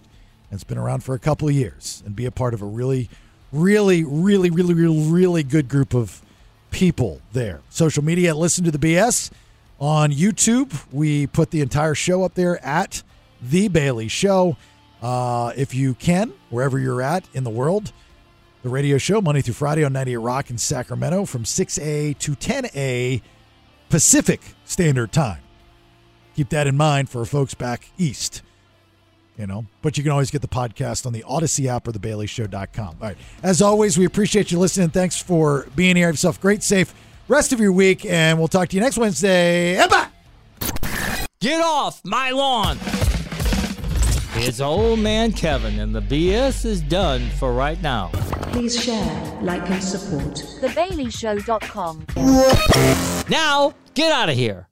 [0.51, 3.09] It's been around for a couple of years and be a part of a really,
[3.51, 6.21] really, really, really, really, really good group of
[6.71, 7.61] people there.
[7.69, 9.31] Social media, listen to the BS
[9.79, 10.73] on YouTube.
[10.91, 13.03] We put the entire show up there at
[13.41, 14.57] The Bailey Show.
[15.01, 17.93] Uh, if you can, wherever you're at in the world,
[18.61, 23.21] the radio show Monday through Friday on 98 Rock in Sacramento from 6A to 10A
[23.89, 25.41] Pacific Standard Time.
[26.35, 28.41] Keep that in mind for folks back east.
[29.39, 31.99] You know, but you can always get the podcast on the Audacy app or the
[31.99, 32.87] BaileyShow.com.
[32.87, 33.15] All right.
[33.41, 34.89] As always, we appreciate you listening.
[34.89, 36.07] Thanks for being here.
[36.07, 36.93] Have yourself a great, safe
[37.29, 39.77] rest of your week, and we'll talk to you next Wednesday.
[39.77, 40.07] And bye.
[41.39, 42.77] Get off my lawn!
[44.35, 48.09] It's old man Kevin, and the BS is done for right now.
[48.51, 50.35] Please share, like, and support.
[50.59, 52.05] TheBaileyShow.com.
[53.29, 54.68] Now, get out of here.